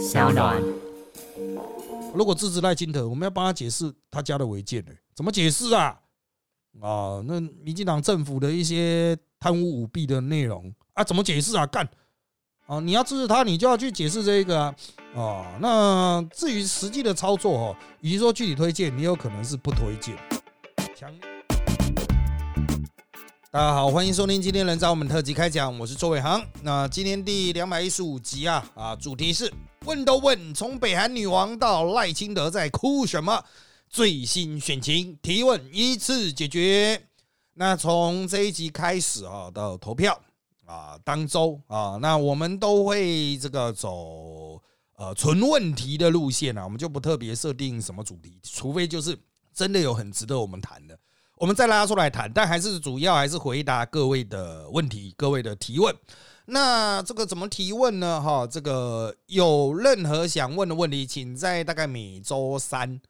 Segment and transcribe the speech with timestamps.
[0.00, 0.62] 小暖。
[2.14, 4.92] 如果支持赖清德，我们要帮他解释他家的违建呢？
[5.14, 6.00] 怎么解释啊？
[6.80, 11.66] 啊，那民进党政府的一些贪污舞弊的内容啊，怎么解释啊？
[11.66, 11.86] 干
[12.66, 12.80] 啊！
[12.80, 14.74] 你要支持他，你就要去解释这一个啊。
[15.14, 20.16] 啊，那至于实际的操作哦，与其说具体推荐，你有可能是不推荐。
[20.96, 21.12] 强。
[23.52, 26.40] 大家好，欢迎收听今天人找我们特辑开讲，我是周伟航。
[26.62, 29.52] 那今天第两百一十五集啊啊，主题是
[29.90, 33.44] 问都问，从北韩女王到赖清德在哭什么？
[33.88, 37.08] 最新选情提问一次解决。
[37.54, 40.16] 那从这一集开始啊，到投票
[40.64, 44.62] 啊，当周啊，那我们都会这个走
[44.96, 49.18] 呃纯问题的路线啊，我们就不特别设定什么主题，除非就是
[49.52, 50.96] 真的有很值得我们谈的。
[51.34, 55.92] 我们再拉出来谈，但还是主要还是回答各位的问题，各位的提问。
[56.52, 58.20] 那这个怎么提问呢？
[58.20, 63.00] 哈，这个有任何想问的问题，请在大概每周三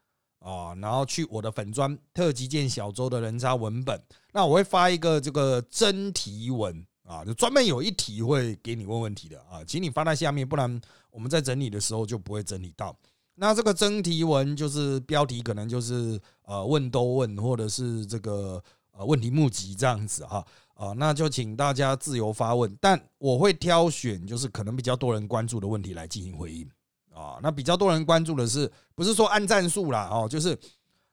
[0.41, 3.99] 啊，然后去我的粉砖特级见小周的人渣文本，
[4.33, 12.95] 那我会发一个这个真提文啊，就专门有一题会给你问问题的啊，请你发在下面，不然我们在整理的时候就不会整理到。
[13.37, 20.45] 那这个真题文就是标题，可能就是呃问都问，或者是这个呃问题募集这样子哈啊，
[20.81, 26.67] 啊那就请大家自由发问，但我会挑选就是可能比较多人关注的问题来进行回应
[27.13, 27.39] 啊。
[27.43, 30.59] 那比较多人关注的是不是说按战术啦哦，就是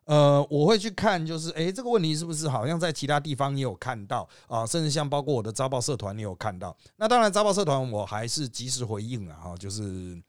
[0.06, 6.74] 呃我会去看，就是诶这个问题是不是好像在其他地方也有看到啊，甚至像包括我的招报社团也有看到。
[6.96, 10.22] 那当然招报社团我还是及时回应了哈，就是。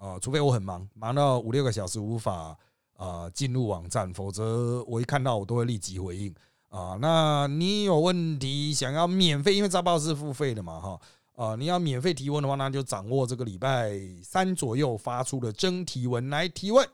[0.00, 2.56] 啊，除非我很忙，忙到五六个小时无法
[2.96, 6.32] 啊进入网站，否则我一看到我都会立即回应
[6.68, 6.96] 啊。
[7.00, 11.00] 那你有问题想要免费，因为招报是付费的嘛，哈
[11.36, 16.88] 啊，你要免费提问的话，那就掌握这个礼拜三左右发出的真提文来提问。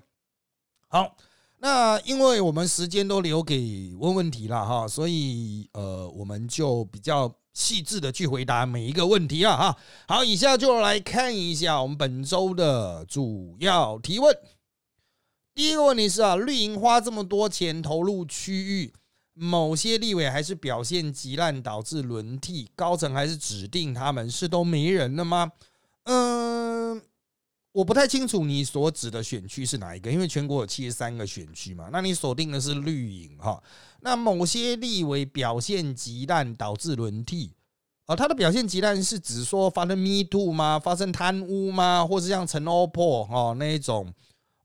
[0.88, 1.16] 好，
[1.58, 7.34] 那因为我们时间都留给问问题了哈，所以呃，我们就比较。
[7.56, 9.76] 细致的去回答每一个问题了哈。
[10.08, 14.36] 好，以下就来看一下我们本周的主要提问。
[15.54, 18.92] 第一个问题是啊，绿营花这么多钱投入区域，
[19.34, 25.52] 某些立委还是表现极烂，导致轮替，高层还是指定他们是都没人了吗？
[26.04, 27.02] 嗯。
[27.72, 33.60] 我不太清楚你所指的选区是哪一个，因为全国有七十三个选区嘛，那你锁定的是绿营哈。
[34.02, 37.52] 那某些立委表现极烂，导致轮替
[38.06, 40.78] 啊，他的表现极烂是指说发生 Me Too 吗？
[40.78, 42.06] 发生贪污吗？
[42.06, 44.14] 或是像陈欧破哈那一种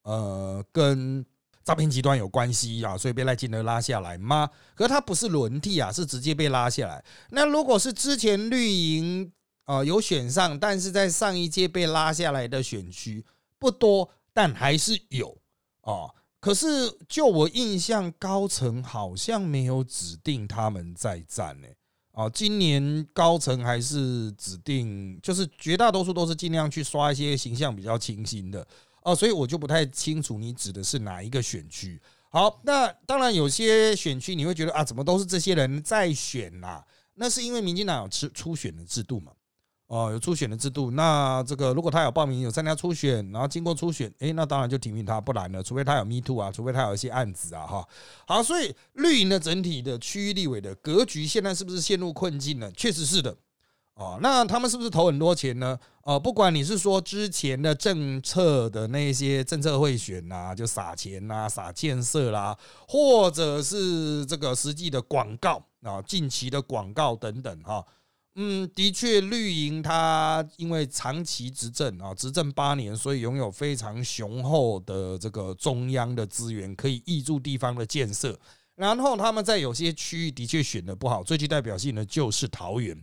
[0.04, 1.26] 呃跟
[1.64, 4.50] 诈骗集团有关系啊，所以被赖金德拉下来吗？
[4.76, 7.04] 可是他不是轮替啊，是直接被拉下来。
[7.30, 9.32] 那如果是之前绿营。
[9.66, 13.24] 啊，有选上，但是在上一届被拉下来的选区
[13.60, 15.38] 不多，但还是有
[15.82, 16.10] 啊。
[16.40, 16.68] 可是
[17.08, 21.68] 就我印象，高层好像没有指定他们在战呢。
[22.14, 28.68] 啊，今年高层还是指定，就是绝大多数都是尽量去刷一些形象比较清新的
[29.04, 32.02] 啊，所以我就不太清楚你指的是哪一个选区。
[32.30, 36.84] 好，那当然有些选区你会觉得啊，怎么都是这些人在选呐？
[37.16, 39.32] 那是因为民进党有初初选的制度嘛。
[39.88, 47.90] 哦，有初选的制度，那这个如果他有报名有参加初选，然后经过初选，诶，那当然就提名他，不然呢，除非他有 Me Too 啊，除非他有一些案子啊，哈，
[48.28, 52.72] 好，所以绿营的整体的区域立委的格局现在是不是陷入困境呢？
[52.78, 53.36] 确实是的，
[54.00, 55.78] 哦，那他们是不是投很多钱呢？
[56.04, 67.86] 哦，不管你是说之前的政策的那些政策会选呐，就撒钱呐，撒建设啦，或者是这个实际的广告啊，近期的广告等等，哈。
[68.36, 78.40] 嗯，的确，绿营它因为长期执政啊，执政八年，所以拥有非常雄厚的这个中央的资源，可以挹注地方的建设。
[78.76, 82.98] 然后他们在有些区域的确选的不好，最具代表性的就是桃园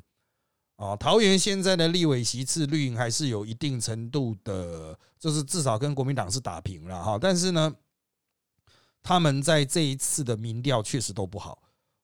[0.76, 0.97] 啊。
[0.97, 7.18] 桃园现在的立委席次，绿营还是有一定程度的，就是至少跟国民党是打平了哈。
[7.21, 7.74] 但是呢，
[9.03, 11.59] 他们在这一次的民调确实都不好。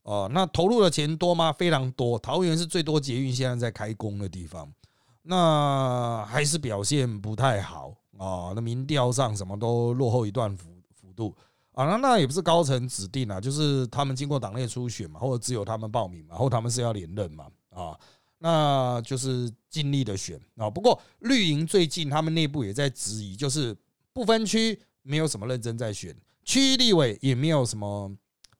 [0.05, 1.53] 哦，那投入的钱多吗？
[1.53, 2.19] 非常多。
[2.19, 4.69] 桃园是最多捷运现在在开工的地方，
[5.23, 8.51] 那还是表现不太好啊。
[8.53, 11.33] 那民调上什么都落后一段幅幅度
[11.71, 11.87] 啊。
[11.87, 17.97] 那那也不是高层指定啊，就是他们经过党内初选嘛，或者只有他们报名嘛，或他们是要连任嘛啊。
[18.43, 20.69] 那就是尽力的选啊。
[20.69, 23.75] 不过绿营最近他们内部也在质疑，就是
[24.13, 28.15] 不分区没有什么认真在选，区立委也没有什么。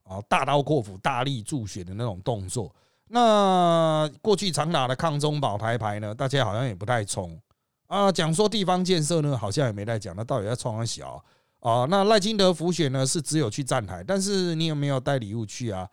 [0.05, 2.75] 啊，大刀阔斧、大力助选的那种动作。
[3.07, 7.39] 那过去常打的抗中保台牌呢，大家好像也不太冲
[7.87, 11.23] 啊，讲说地方建设呢，好像也没在讲，那到底在创什小
[11.61, 11.85] 啊？
[11.89, 15.87] 那赖清德浮选呢，是只有去站台，但是你有没有带礼物去啊？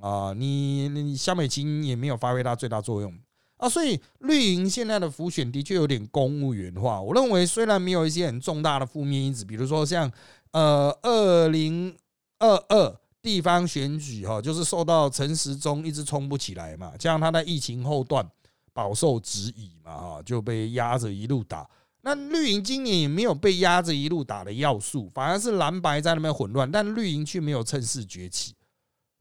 [0.00, 3.12] 啊，你你萧美琴也没有发挥它最大作用
[3.58, 7.00] 啊，所以绿营现在的浮选的确有点公务员化。
[7.00, 10.10] 我认为虽然没有一些很重大的负面因子，比如说像
[10.52, 11.94] 呃二零
[12.38, 18.28] 二二地方选举哈，就是受到陈时中一直冲不起来嘛，加上他在疫情后段。
[18.74, 21.68] 饱受质疑嘛，哈，就被压着一路打。
[22.02, 28.54] 那绿营今年也没有被压着一路打的要素，反而是蓝白在那边混乱，但绿营却没有趁势崛起，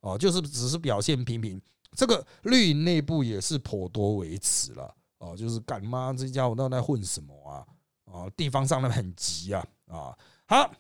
[0.02, 1.60] 哦，就是只是表现平平。
[1.98, 7.66] 这个绿营内部也是颇多维持了，哦，就是干妈这家伙到底在混什么啊？
[8.06, 10.16] 哦，地方上的很急啊，啊，
[10.46, 10.72] 好，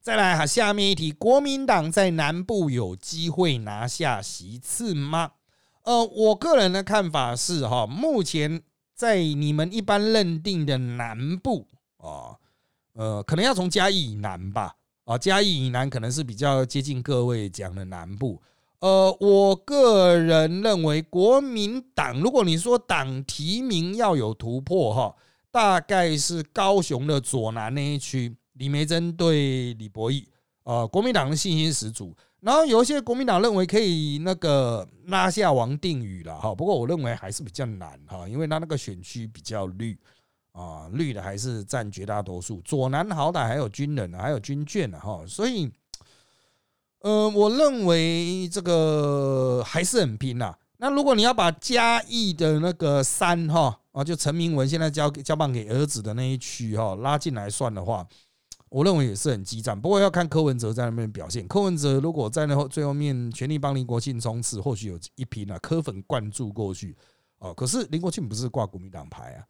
[0.00, 5.32] 再来哈，下面一题，国民党在南部有机会拿下席次吗？
[5.82, 8.62] 呃，我个人的看法是哈，目前
[8.94, 11.66] 在你们一般认定的南部
[11.96, 12.38] 啊，
[12.92, 14.76] 呃，可能要从嘉义以南吧，
[15.06, 18.40] 啊，嘉义以南可能是比较接近各位讲的南部。
[18.82, 25.14] 呃，我个人认为国民党，如果你说党提名要有突破哈，
[25.52, 30.26] 大概是高雄的左南那一区，李梅珍对李博义，
[30.64, 32.12] 呃，国民党的信心十足。
[32.40, 39.96] 然后有一些国民党认为可以那个拉下王定宇了哈，不过我认为还是比较难哈，因为他那个选区比较绿
[40.50, 42.60] 啊，绿的还是占绝大多数。
[42.62, 45.70] 左南好歹还有军人，还有军眷呢哈，所以，
[47.02, 50.54] 呃，我认为这个还是很拼呐。
[50.78, 58.06] 那如果你要把嘉义的那个三哈啊，就陈明文现在交交棒给儿子的那一区哈拉进来算的话。
[58.68, 61.46] 我认为也是很激战，不过要看柯文哲在那边表现。
[61.46, 66.96] 柯文哲如果在那最后面全力帮林国庆冲刺，或许有一拼啊，柯粉灌注过去
[67.36, 67.52] 哦。
[67.52, 69.44] 可是林国庆不是挂国民党牌啊，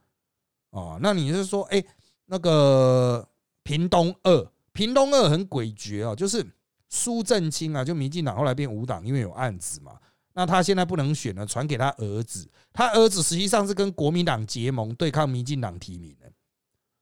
[0.70, 1.80] 哦，那你是说，哎，
[2.26, 3.24] 那个
[3.62, 6.44] 屏东二，屏东二很诡谲啊，就是
[6.94, 9.98] 苏正清啊，就民进党后来变五党，因为有案子嘛，
[10.34, 16.30] 那他现在不能选了，传给他儿子，他儿子实际上是跟国民党结盟对抗民进党提名的。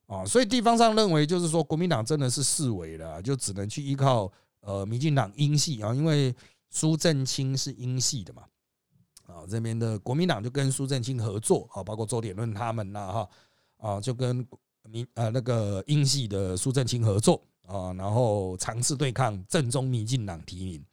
[0.07, 6.33] 啊，所以地方上认为就是说，国民党真的是四维了，就只能去依靠呃民进党英系啊，因为
[6.69, 8.45] 苏正清是英系的嘛，
[9.27, 13.29] 啊这边的国民党就跟苏正清合作啊，包括周点论他们呐哈。
[13.79, 14.47] 啊，就跟
[14.89, 17.43] 民呃那个英系的苏正清合作。
[17.67, 20.85] 啊，然后尝试对抗正宗民进党提名，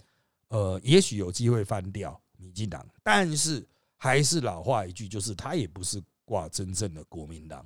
[0.50, 3.66] 呃，也许有机会翻掉民进党，但是
[3.96, 7.66] 还是老话一句，就是他也不是挂真正的国民党。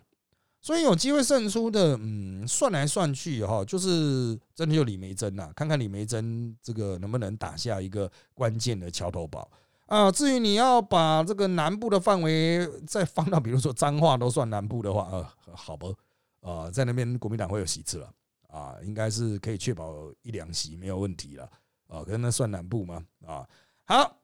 [0.63, 9.49] 所以有机会胜出的，嗯，算来算去哈，就是真的就李梅珍呐，看看李梅珍这个能不能打下一个关键的桥头堡
[9.87, 10.11] 啊。
[10.11, 15.87] 至于你要把这个南部的范围再放到，比如说彰化都算南部的话，呃，好吧，
[16.41, 18.13] 啊，在那边国民党会有席次了
[18.51, 21.49] 啊，应该是可以确保一两席没有问题了
[21.87, 23.03] 啊，可能那算南部吗？
[23.25, 23.47] 啊，
[23.85, 24.17] 好。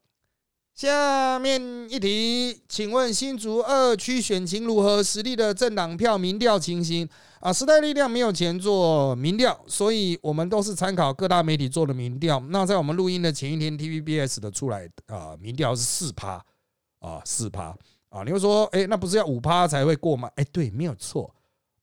[0.74, 1.60] 下面
[1.90, 5.02] 一题，请问新竹二区选情如何？
[5.02, 7.10] 实力的政党票民调情形
[7.40, 7.52] 啊？
[7.52, 12.40] 时代力量没有钱做民调，所以我们都是参考各大媒体做的民调。
[12.52, 16.46] 那在我们录音的前一天，TVBS 的出来啊，民调是四趴
[17.00, 17.76] 啊，四趴
[18.10, 18.22] 啊。
[18.24, 20.30] 你会说，哎，那不是要五趴才会过吗？
[20.36, 21.34] 哎，对，没有错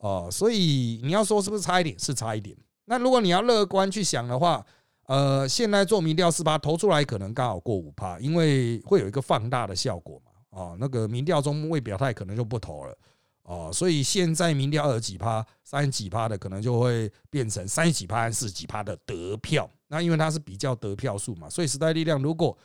[0.04, 0.28] 哦。
[0.30, 1.98] 所以你要说是不是差一点？
[1.98, 2.56] 是差一点。
[2.84, 4.64] 那如果你要乐观去想的话。
[5.06, 10.32] 呃，现在做民调四趴投出来，可能刚好过五趴，因为会有一个放大的效果嘛。
[10.48, 12.98] 哦，那个民调中未表态，可能就不投了。
[13.42, 19.68] 哦，所以现在民调二十几趴、三十几趴的，可能就会变成三十几趴、四十几趴的得票。
[19.88, 22.56] 那因为它是比较得票数嘛，所以时代力量如果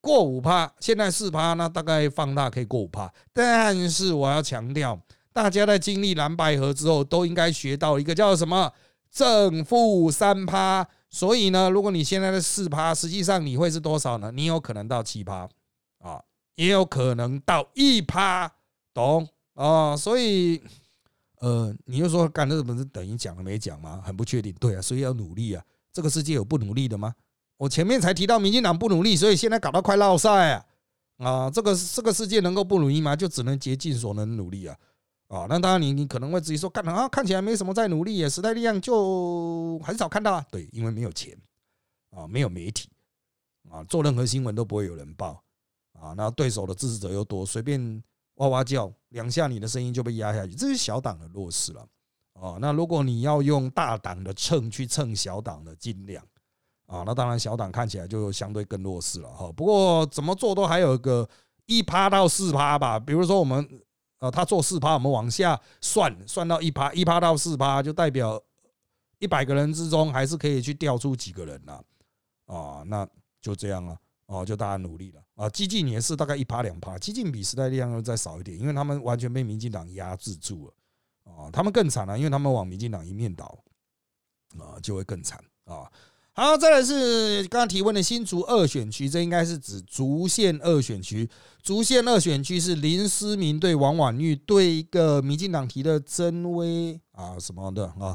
[0.00, 3.08] 过五趴，现在四趴，那大概放大可以过五趴。
[3.32, 5.00] 但是我要强调，
[5.36, 8.72] 大家在经历蓝白河之后，都应该学到一个叫什么
[9.10, 10.88] 正负三趴。
[11.10, 14.32] 所以呢，如果你现在的四趴，实际上你会是多少呢？
[14.32, 15.46] 你有可能到七趴
[15.98, 16.22] 啊，
[16.54, 18.50] 也有可能到一趴，
[18.94, 19.94] 懂啊？
[19.94, 20.62] 所以，
[21.40, 24.00] 呃，你又说干这不是等于讲了没讲吗？
[24.02, 24.54] 很不确定。
[24.54, 25.62] 对啊，所以要努力啊。
[25.92, 27.14] 这个世界有不努力的吗？
[27.58, 30.64] 我前面才提到民进党不努力，所以现在搞到快落赛啊！
[31.18, 33.14] 啊，这个这个世界能够不努力吗？
[33.14, 34.74] 就只能竭尽所能努力啊！
[35.28, 40.46] 啊，那当然，你你可能会自己说，干啊，看起来没什么在努力，时代力量就很少看到啊。
[40.52, 41.36] 对，因为没有钱
[42.10, 42.88] 啊，没有媒体
[43.68, 45.42] 啊，做任何新闻都不会有人报
[45.94, 46.14] 啊。
[46.16, 48.00] 那对手的支持者又多，随便
[48.36, 51.84] 哇哇叫两下，你的声音就被压下去，这是小党的弱势了
[52.34, 52.56] 啊。
[52.60, 56.24] 那如果你要用大党的秤去称小党的斤两
[56.86, 59.50] 啊，那当然小党看起来就相对更弱势了哈。
[59.50, 61.28] 不过怎么做都还有一个
[61.64, 63.68] 一趴到四趴吧，比如说我们。
[64.18, 68.42] 呃，他做四趴，我们往下算，算到一趴，一趴到四趴，就代表
[69.18, 71.82] 一百个人之中还是可以去调出几个人呐，
[72.46, 73.06] 啊，那
[73.42, 75.48] 就这样了，哦，就大家努力了啊。
[75.50, 80.74] 激进也是大概一趴两趴，激进比时代力量要再少一点，因为他们完全被民进党压制住了，
[81.32, 83.62] 啊，他们更惨了，因为他们往民进党一面倒，
[84.58, 85.90] 啊，就会更惨啊。
[86.38, 91.26] 好，再来是刚刚提问的新竹二选区，这应该是指竹县二选区。
[91.62, 98.14] 竹县二选区是林思明对王婉玉对一个民进党提的曾威啊什么的啊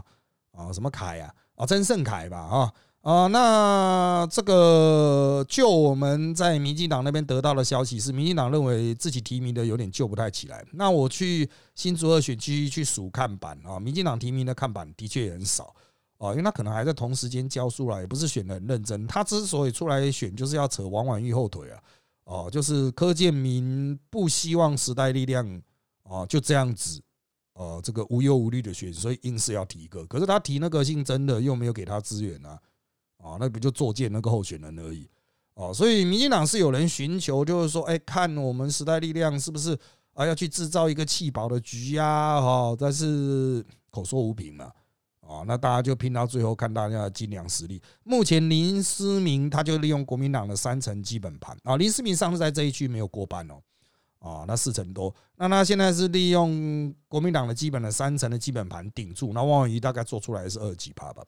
[0.51, 10.63] 啊什么凯啊啊曾盛凯吧啊啊那这个就我们在民进党那边得到的消息是，民进党认为自己提名的有点救不太起来。
[10.73, 15.73] 那我去新竹二选区去数看板啊，民进党提名的看板的确也很少。
[16.21, 19.07] 哦，因为他可能还在同时间教书啦，也不是选的很认真。
[19.07, 21.81] 他之所以出来选，就是要扯王婉玉后腿啊。
[22.25, 25.61] 哦，就是柯建明不希望时代力量
[26.03, 27.01] 哦就这样子，
[27.53, 30.05] 呃，这个无忧无虑的选，所以硬是要提一个。
[30.05, 32.59] 可是他提那个姓曾的，又没有给他资源啊，
[33.17, 35.09] 啊，那不就作践那个候选人而已。
[35.55, 39.75] 哦，所以民进党是有人寻求，就是说，哎，看我们时代力量是不是
[40.13, 42.39] 啊要去制造一个弃保的局呀？
[42.39, 44.71] 哈，但是口说无凭嘛。
[45.31, 47.81] 啊，那大家就拼到最后，看大家的精良实力。
[48.03, 53.61] 目前林思明他就利用国民党的三层基本盘啊，林思明上次在这一区没有过半哦，
[54.19, 61.23] 啊，那四成多，那他现在是利用国民党的基本的三层的基本盘顶住，那汪婉仪大概做出来是二几趴吧，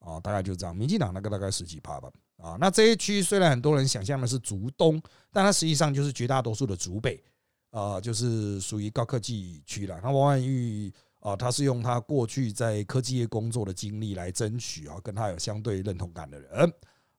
[0.00, 0.74] 啊，大概就这样。
[0.74, 5.00] 民进党那个大概十几趴吧，啊，那这一区虽然很多人想象的是竹东，
[5.32, 7.22] 但它实际上就是绝大多数的竹北，
[7.70, 10.00] 啊，就是属于高科技区了。
[10.02, 10.92] 那汪婉玉。
[11.24, 16.70] 啊，他是用他过去在科技业工作的经历来争取啊，跟他有相对认同感的人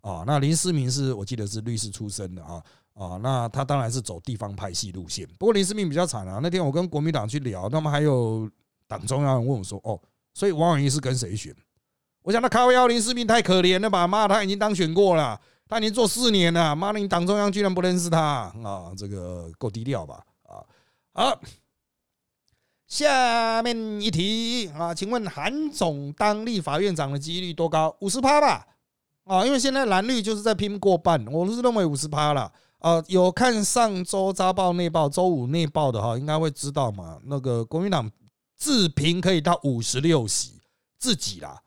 [0.02, 0.24] 啊。
[0.28, 5.28] 那林思明是我记得是律师出身的啊啊，那他当然是走地方派系路线。
[5.40, 8.48] 不过林思明比较惨啊，那天我跟国民党去聊，他们还有
[8.88, 10.00] 党中央问我说：“哦，
[10.36, 11.52] 所以王永仪是跟谁选？”
[12.22, 14.06] 我想那卡威幺林思明太可怜了吧？
[14.06, 18.22] 妈，他已经当选过了，他已经做四年了，妈，你党中央居然不认识他
[18.64, 18.94] 啊？
[18.96, 20.24] 这个够低调吧？
[20.44, 20.62] 啊，
[21.12, 21.42] 好。
[22.88, 27.96] 下面一题啊，请问韩总当立法院长的几率多高？
[28.00, 28.68] 五十趴吧？
[29.24, 32.52] 啊，因为现在蓝绿就是在拼过半，我是认为五十趴了。
[32.80, 37.18] 啊，有看上周《扎报》内报、周五内报的哈，应该会知道嘛。
[37.24, 38.10] 那个国民党
[38.56, 40.62] 自评可以到五十六席，
[41.00, 41.60] 自己啦，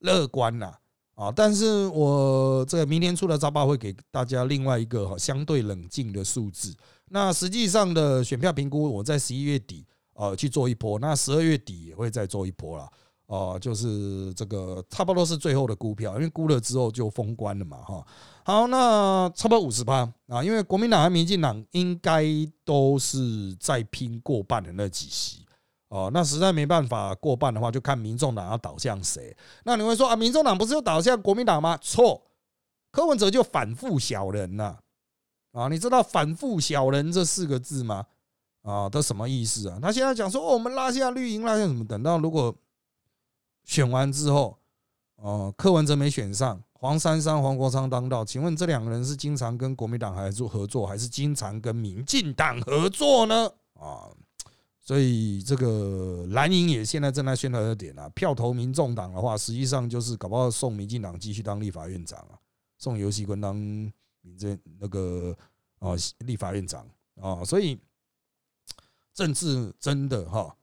[0.00, 0.80] 乐观啦。
[1.14, 6.74] 啊，但是我这个明天出的《扎报》会给大家另外一个哈相对冷静的数字。
[7.10, 9.86] 那实际上的选票评估，我在十一月底。
[10.14, 12.88] 呃，去做一波，那十二月底也会再做一波了，
[13.26, 18.06] 哦，就是这个差不多是最后的估票，因为估了之后就封关了嘛，哈。
[18.44, 22.24] 好，那差不多五十趴啊，因为国民党和民进党应该
[22.64, 25.44] 都是在拼过半的那几席，
[25.88, 29.36] 哦，那实在没办法过半的话，就看民众党要倒向谁。
[29.64, 31.76] 那你会说啊，民众党不是又倒向国民党吗？
[31.80, 32.22] 错，
[32.92, 34.76] 柯文哲就反复小人呐，
[35.52, 38.04] 啊，你知道反复小人这四个字吗？
[38.64, 39.78] 啊，都什么意思啊？
[39.80, 41.84] 他现在讲说，哦，我们拉下绿营，拉下什么？
[41.84, 42.54] 等到如果
[43.62, 44.56] 选完之后，
[45.16, 53.52] 哦，柯文哲没选上，黄珊珊、黄国昌当道，请问这两个人是经常跟国民党还做合作，还是经常跟民进党合作呢？
[53.74, 54.08] 啊，
[54.80, 62.40] 所以这个蓝营也现在正在宣传的点啊，票投民众党的话，实际上就是搞不好送民进党继续当立法院长啊，
[62.78, 63.92] 送游锡堃当民
[64.38, 65.36] 政那个
[65.80, 65.90] 啊
[66.20, 66.88] 立法院长
[67.20, 67.78] 啊，所以。
[69.14, 70.54] 政治真的哈，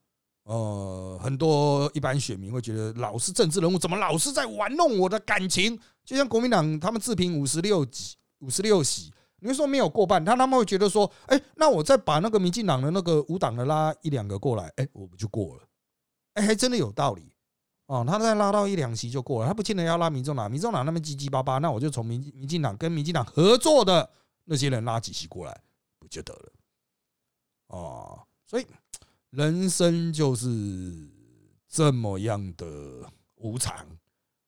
[0.43, 5.79] 呃，很多一般选民会觉得，老是政治人物怎么老是在玩弄我的感情？
[6.03, 15.63] 就像国民党他们自评五十六席，五十六席，你说没有过半，他他们会觉得说，哎，那我再把那个民进党的那个五党的拉一两个过来，哎，我不就过了？
[16.34, 17.31] 哎，还真的有道理
[17.86, 18.03] 哦。
[18.05, 24.10] 他再拉到一两席就过了，他不见得要拉民众党，民众党那边唧唧巴巴，那我就从民民进党跟民进党合作的
[24.43, 25.62] 那些人拉几席过来，
[26.00, 26.51] 不就得了？
[27.67, 28.20] 哦。
[28.51, 28.65] 所以，
[29.29, 30.46] 人生就是
[31.70, 32.65] 这么样的
[33.36, 33.74] 无常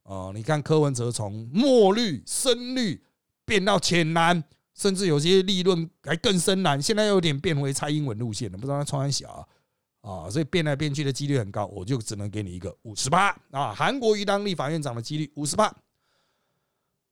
[0.04, 0.30] 啊！
[0.36, 3.02] 你看柯文哲从墨绿、深绿
[3.46, 4.44] 变到浅蓝，
[4.76, 8.58] 甚至有些立论还更深蓝，现在有点变回蔡英文路线了。
[8.58, 9.48] 不知道他穿小
[10.02, 13.74] 啊，所以变来变去的几率很高，我就只能给你一个五十八啊！
[13.74, 15.74] 韩国瑜当立法院长的几率五十八。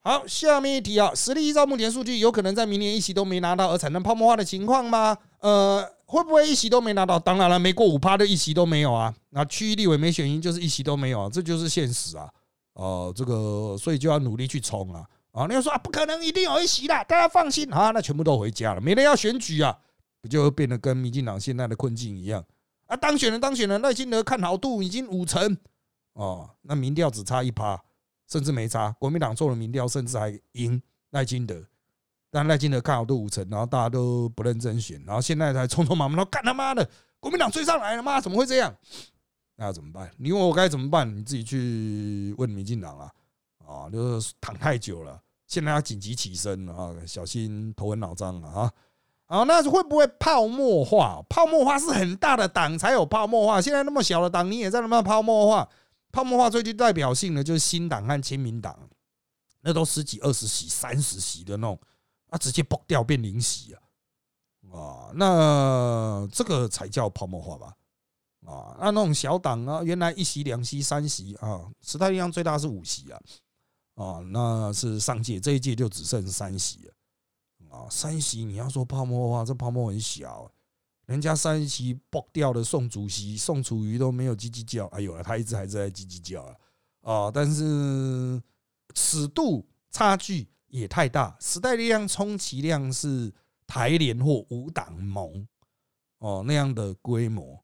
[0.02, 5.18] 好，下面一题啊，实力依照目前数据，有可能在明年一席都没拿到而产生泡沫化的情况吗？
[5.40, 5.90] 呃。
[6.12, 7.18] 会不会一席都没拿到？
[7.18, 9.16] 当然了，没过五趴的一席都没有啊。
[9.30, 12.30] 那区域立委没选赢，就是一席都没有啊，这就是现实啊。
[12.74, 15.08] 哦，这个所以就要努力去冲啊。
[15.32, 17.92] 啊，你要说啊，不可能，一定有一席的，大家放心啊。
[17.92, 19.78] 那全部都回家了，没人要选举啊，
[20.22, 22.44] 不就变得跟民进党现在的困境一样
[22.88, 25.58] 啊，当选了，当选了，赖清德看好度已经五成
[26.12, 27.82] 哦，那民调只差一趴，
[28.30, 28.94] 甚至没差。
[29.00, 31.64] 国民党做了民调，甚至还赢赖清德，
[32.32, 38.22] 但赖清德看好度五成，然后大家都不认真选，然后现在才匆匆忙忙，干他妈的，国民党追上来了吗？
[38.22, 38.74] 怎么会这样？
[39.58, 40.10] 那要怎么办？
[40.18, 41.14] 你问我该怎么办？
[41.16, 43.12] 你自己去问民进党啊！
[43.68, 48.72] 啊，就是躺太久了，现在要紧急起身啊，小心头昏脑胀啊！
[49.28, 51.22] 啊，那会不会泡沫化？
[51.30, 55.68] 泡沫化是很大的党才有泡沫化，现在那么小的党，你也在那么泡沫化？
[56.12, 58.78] 泡沫化最具代表性的就是新党和亲民党，
[59.62, 61.80] 那都十几、二十席、三十席的那种，
[62.32, 63.82] 啊，直接崩掉变零席啊！
[64.72, 67.76] 啊，那这个才叫泡沫化吧？
[68.46, 73.22] 啊，那那种小党啊，原来一席、两席、三席啊，时代力量最大是五席啊，
[73.96, 76.94] 啊，那是上届，这一届就只剩三席了。
[77.70, 80.50] 啊，三席你要说泡沫化，这泡沫很小，
[81.08, 86.56] 人家三席崩掉的宋主席宋楚瑜都没有叽叽叫，哎呦，他一直还在叽叽叫啊，
[87.02, 88.42] 啊，但是
[88.96, 93.32] 尺度差距也太大，时代力量充其量是
[93.68, 95.48] 台联或五党盟
[96.18, 97.64] 哦那样的规模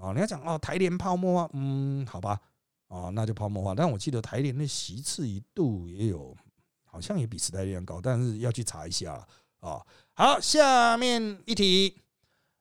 [0.00, 2.40] 啊，你要讲哦台联泡沫化，嗯，好吧，
[2.88, 6.36] 啊，那就泡沫化，但我记得台联的席次一度也有，
[6.84, 9.26] 好像也比时代力量高，但是要去查一下。
[9.60, 9.80] 哦，
[10.14, 11.96] 好，下面一题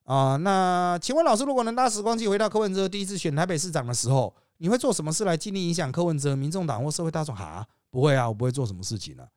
[0.04, 7.36] 啊，那请问老师，如果能搭时光机回到柯文哲第一次选台北市长的时候，你会做什么事来尽力影响柯文哲、民众党或社会大众？
[7.36, 9.24] 哈，不会啊，我不会做什么事情呢。
[9.24, 9.30] 啊，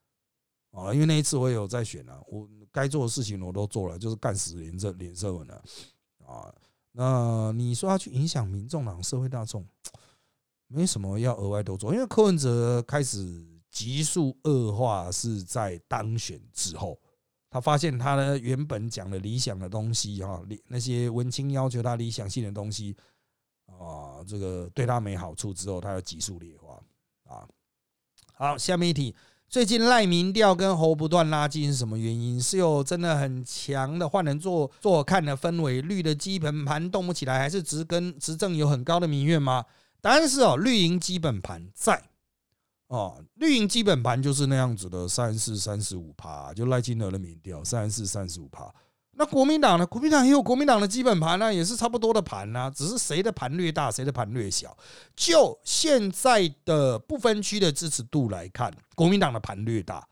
[0.74, 5.62] 啊因为那一次我也有在选啊，我该做的事情我都做了，就是干死连胜连胜文了
[6.26, 6.52] 啊。
[6.92, 9.66] 那你说要去影响民众党、社会大众，
[10.66, 17.00] 没什么要额外多做，因为柯文哲开始急速恶化是在当选之后。
[17.50, 22.96] 他发现他的原本讲的理想的东西，哈，那些文青要求他理想性的东西，
[23.66, 26.82] 啊，这个对他没好处之后，他要急速劣化
[27.22, 27.46] 啊。
[28.32, 29.14] 好，下面一题，
[29.48, 32.40] 最近赖民调跟侯不断拉近是什么原因？
[32.40, 39.64] 是有真的很强的换人做做看的氛围，绿的基本盘动不起来，还是执跟执政有很高的民怨吗？
[40.00, 42.02] 答案是哦，绿营基本盘在。
[42.88, 48.72] 哦，绿营基本盘就是那样子的，三四三十五趴，就赖金德的民调，三四三十五趴。
[49.16, 49.86] 那国民党呢？
[49.86, 54.76] 国民党也有国民党的基本盘呢，也是差不多的盘呢，只是谁的盘略大，谁的盘略小。
[55.14, 60.06] 就现在的不分区的支持度来看，国民党的盘略大，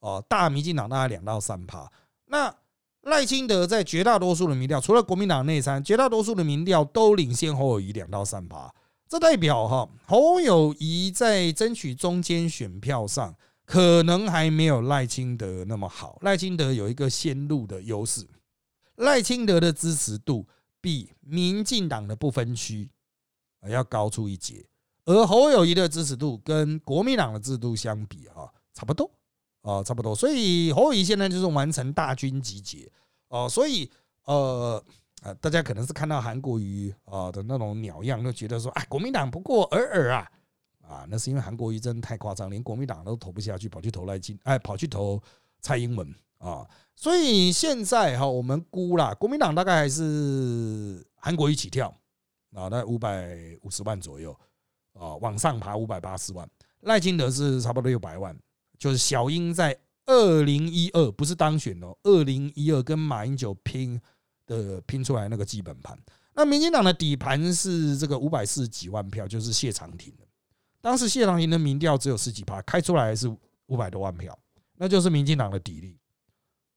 [0.00, 1.90] 哦，大民进党大概两到三趴。
[2.26, 2.54] 那
[3.02, 8.72] 赖清德在绝大多数的民调，除了国民党内参，绝大多数的民调都领先侯友谊两到三趴。
[9.08, 13.34] 这代表哈侯友谊在争取中间选票上，
[13.70, 16.18] 可能还没有赖清德那么好。
[16.22, 18.26] 赖清德有一个先路的优势，
[18.96, 20.44] 赖清德的支持度
[20.80, 22.90] 比民进党的不分区
[23.68, 24.66] 要高出一截，
[25.04, 29.08] 而侯友谊的支持度跟国民党的制度相比啊，差不多
[29.62, 30.16] 啊，差不多。
[30.16, 32.90] 所以侯友谊现在就是完成大军集结
[33.28, 33.88] 哦，所以
[34.24, 34.84] 呃。
[35.22, 40.32] 啊，大家可能是看到韩国瑜啊的那种鸟样，就觉得说，啊，国民党不过尔尔啊，
[40.90, 45.22] 啊，那是因为韩国瑜真的太夸张，连国民党都投不下去，跑去投赖金，哎，跑去投
[45.60, 51.94] 蔡英文啊，所以现在哈，我们估啦，国民党大概还是韩国瑜起跳
[52.54, 54.36] 啊，在五百五十万左右
[54.94, 56.48] 啊，往上爬五百八十万，
[56.80, 58.36] 赖清德是差不多六百万，
[58.76, 64.00] 就是小英在二零一二不是当选哦，二零一二跟马英九拼。
[64.46, 65.96] 的拼出来那个基本盘，
[66.34, 70.24] 那民进党的底盘是这个五百四十几万票，就是谢长廷的。
[70.80, 73.28] 当时谢长廷的民调只有十几趴，开出来是
[73.66, 74.36] 五百多万票，
[74.76, 75.98] 那就是民进党的底力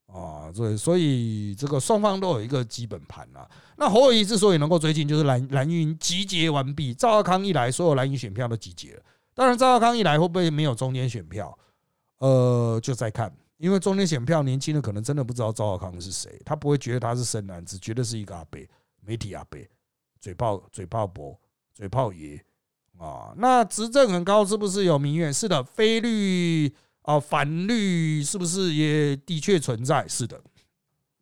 [0.08, 0.52] 啊。
[0.54, 3.50] 所以，所以这个双方都有一个基本盘啊。
[3.78, 9.02] 那侯友谊之所以能够追进，就是蓝蓝营集结完毕，赵少康一来，所有蓝营选票都集结了。
[9.34, 11.58] 当然，赵少康一来会不会没有中间选票？
[12.20, 13.34] 呃，就再看。
[13.58, 18.60] 因为中间选票年轻的可能真的不知道赵少康是谁，他不会觉得他是深蓝，只觉得是一个阿伯，
[19.00, 19.58] 媒体阿伯，
[20.20, 21.39] 嘴炮嘴炮博，
[21.74, 22.44] 嘴炮爷
[22.98, 23.34] 啊。
[23.38, 25.34] 那执政很高，是不是有民怨？
[25.34, 30.08] 是的，非律啊反律是不是也的确存在？
[30.08, 30.42] 是的，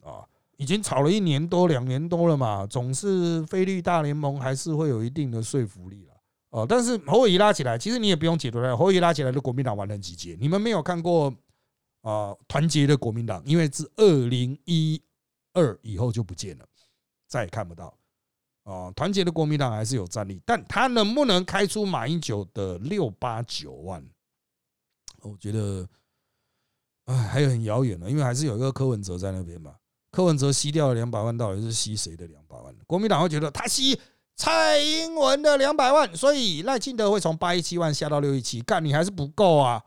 [0.04, 0.26] 啊，
[0.58, 6.14] 已经吵了一年多两年多了嘛，总是非律大联盟还是会有一定的说服力了。
[6.50, 11.34] 哦，但是侯友谊拉起来，其实你也不用解读了，侯友谊拉起来的国民党完成集结，你们没有看过？
[12.02, 15.00] 啊，团结的国民党，因为自二零一
[15.54, 16.66] 二以后就不见了，
[17.28, 17.96] 再也看不到。
[18.64, 24.06] 啊，团结的国民党还是有战力，但他能不能开出马英九的六八九万？
[25.22, 25.88] 我觉得，
[27.06, 29.76] 哎，还有很遥远的，因为还是有一个柯文哲在那边嘛。
[30.12, 32.76] 柯文哲吸掉了两百万，到底是吸谁的两百万？
[32.86, 34.00] 国民党会觉得他吸
[34.36, 39.84] 蔡英文的两百万，所以赖清德会从八一七万下到六一七，干你还是不够啊！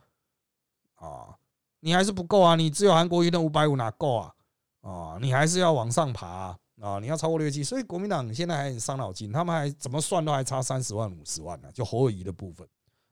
[0.95, 1.37] 啊，
[1.81, 2.55] 你还是不够啊！
[2.57, 4.35] 你只有韩国瑜的五百五哪够啊？
[4.81, 6.59] 啊，你还是要往上爬！
[6.81, 11.69] 啊你要超过六七，所以国民党现在还很伤脑筋，他们还怎么算都还差三十万五十万呢？
[11.73, 12.67] 就侯友谊的部分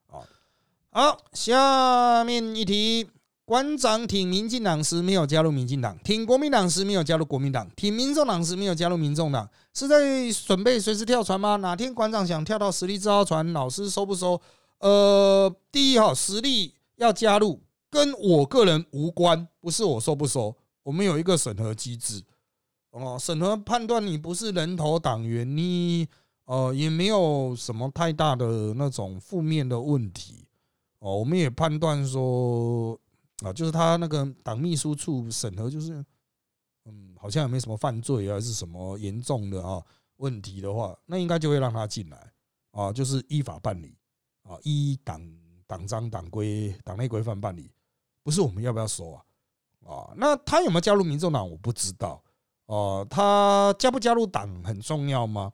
[0.09, 0.20] 啊。
[0.90, 3.09] 好，下面一题。
[3.44, 11.57] 馆长挺民进党时没有加入民进党，挺国民党时没有加入国民党，挺民众党时没有加入民众党，是在准备随时跳船吗？
[11.57, 14.40] 哪天馆长想跳到实力这号船，老师收不收？
[14.79, 22.22] 呃，第一哈，实力要加入，跟我个人无关，不是我收不收，我们有一个审核机制
[22.92, 26.09] 哦，审核判断你不是人头党员，你
[26.46, 30.46] 呃也没有什么太大的那种负面的问题
[31.00, 32.98] 哦，我们也判断说。
[33.42, 35.94] 啊，就是他那个党秘书处审核，就是
[36.85, 39.83] 嗯，好像也没什么犯罪啊，是什么严重的啊
[40.18, 42.33] 问题的话，那应该就会让他进来
[42.70, 43.96] 啊，就是依法办理
[44.44, 45.20] 啊，依党
[45.66, 47.68] 党章党规党内规范办理，
[48.22, 49.24] 不是我们要不要收啊？
[49.88, 52.22] 啊，那他有没有加入民众党，我不知道
[52.66, 53.07] 哦。
[53.09, 55.53] 他加不加入党很重要吗？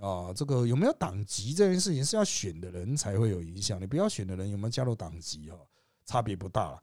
[0.00, 5.56] 啊，这个有没有党籍这件事情是要选的人才会有影响，你不要选的人有没有加入党籍哈？
[6.04, 6.82] 差别不大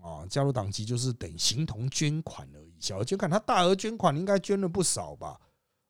[0.00, 2.74] 啊，加入党籍就是等形同捐款而已。
[2.80, 5.38] 小额捐款，他大额捐款应该捐了不少吧？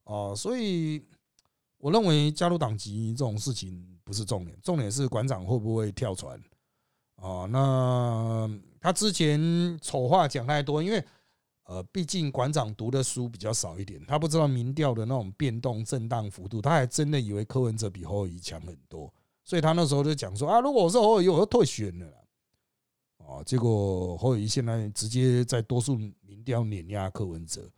[0.05, 1.03] 哦，所以
[1.79, 6.39] 我认为加入党籍这种事情不是重点，重点是馆长会不会跳船
[7.17, 7.47] 啊？
[7.47, 11.03] 那他之前丑话讲太多，因为
[11.67, 19.13] 呃，毕竟馆长读的书比较少一点，他不知道民调的那种变动震荡幅度，他还真的以为柯文哲比侯友谊强很多，
[19.45, 22.07] 所以他那时候就讲说啊，如果我是侯友谊，我就退选了。
[23.19, 23.43] 啊！
[23.45, 27.69] 结果侯友谊现在直接在多数民调碾压柯文哲，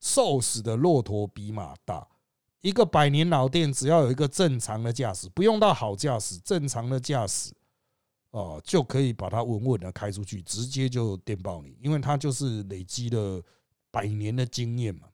[0.00, 2.04] 瘦死的骆驼比马大。
[2.60, 7.52] 一个百年老店，只要有一个正常的驾驶，不用到好驾驶，正常的驾驶，
[8.30, 13.42] 哦，就可以把它稳稳的开出去，直接就电爆你，因为它就是累积了
[13.90, 15.08] 百年的经验嘛，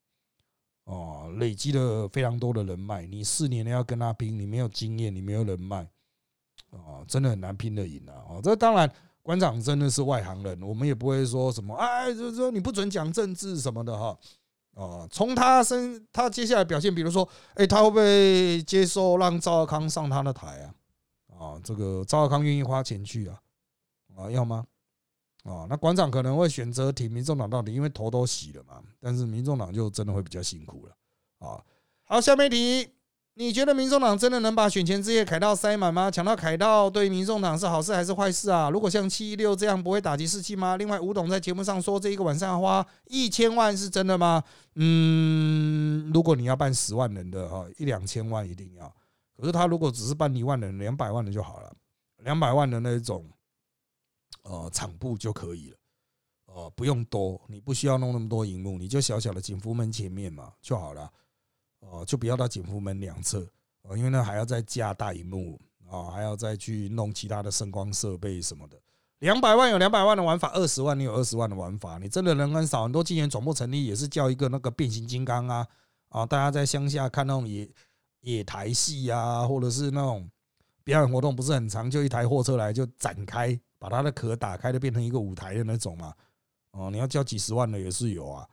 [0.85, 3.07] 哦，累积了非常多的人脉。
[3.07, 5.89] 你四年的要跟他拼，你没有经验，你没有人脉，
[6.71, 8.13] 哦，真的很难拼得赢啊！
[8.29, 8.91] 哦，这当然。
[9.25, 14.15] 馆长真的是外行人，我们也不会说什么，哎，就是说你不准讲政治什么的哈。
[14.75, 20.75] 啊，从他身，他接下来表现，比如说，哎，他会不会接受让赵康上他的台啊？
[21.45, 23.39] 啊，这个赵少康愿意花钱去啊？
[24.17, 24.65] 啊，要吗？
[25.45, 28.83] 啊，那馆长可能会选择挺民众党到底，因为头都洗了嘛。
[28.99, 31.63] 但是民众党就真的会比较辛苦了啊。
[32.05, 32.91] 好，下面一题。
[33.37, 36.09] 你觉得民众党真的能把选前之夜凯道塞满吗？
[36.09, 38.71] 抢到凯道对民众党是好事还是坏事啊？
[38.71, 40.77] 如果像七一六这样不会打击士气吗？
[40.77, 44.41] 另外，吴董在节目上说这一个晚上花一千万是真的吗？
[44.77, 48.95] 嗯，如果你要办十万人的哈，一两千万一定要。
[49.37, 51.75] 可是他如果只是办一万人、两百万的就好了，
[52.19, 53.29] 两百万的那种
[54.43, 55.77] 呃场部就可以了，
[56.47, 61.11] 哦，不用多，你不需要弄那么多荧幕，你就小小的警福门前面嘛就好了。
[61.81, 63.47] 哦，就不要到警福门两侧
[63.83, 68.81] 哦，因为那还要再加大荧幕啊，还要再去弄其他的声光设备什么的。
[69.19, 71.99] 两百万有两百万的玩法，二十万你有二十万的玩法。
[71.99, 75.67] 你真的人很少，很多今年总部成立也是叫一个那个变形金刚啊
[76.09, 76.25] 啊！
[76.25, 77.69] 大家在乡下看那种也
[78.25, 80.29] 野台戏啊，或者是那种
[80.83, 86.13] 表演活动，不是很长，就一台货车来就展开，把它的壳打开，就变成一个舞台的那种嘛。
[86.73, 88.47] 哦，你要交几十万的也是有啊。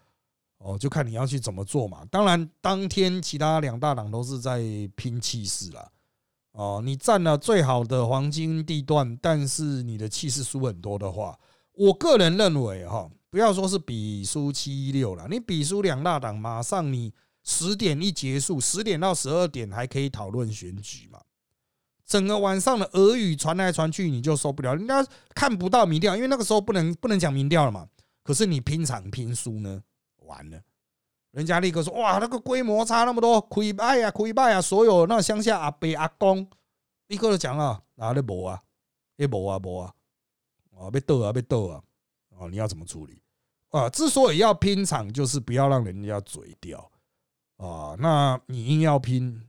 [0.60, 2.06] 哦，就看你要去怎么做嘛。
[2.12, 4.62] 当然，当天其他两大党都是在
[4.96, 5.92] 拼气势了。
[6.52, 11.40] 哦，你占了最好的黄金地段，但是你的气势输很多的话，
[11.74, 17.12] 我个人认为哈，不要说是比输七一六了，你比输两大党，马上你
[17.44, 21.20] 十点一结束，十点到十二点还可以讨论选举嘛。
[22.06, 27.88] 整个晚上的俄语传来传去，你就受不了，人家看不到民调，因为那个时候不能不能讲民调了嘛。
[28.22, 29.82] 可是你拼场拼输呢？
[30.18, 30.62] 完了，
[31.32, 36.46] 人家立刻说：“哇，那个规模差那么多，亏败啊，亏败啊！”所有那乡下阿伯阿公
[37.08, 38.62] 立刻就讲了：“哪里无啊？
[39.16, 39.94] 也无啊，无啊！
[40.78, 41.82] 啊，被斗啊，被斗啊！
[42.38, 43.22] 哦，你要怎么处理
[43.70, 43.90] 啊？
[43.90, 46.91] 之所以要拼场，就是不要让人家嘴掉
[47.66, 47.96] 啊。
[48.00, 49.42] 那你硬要拼，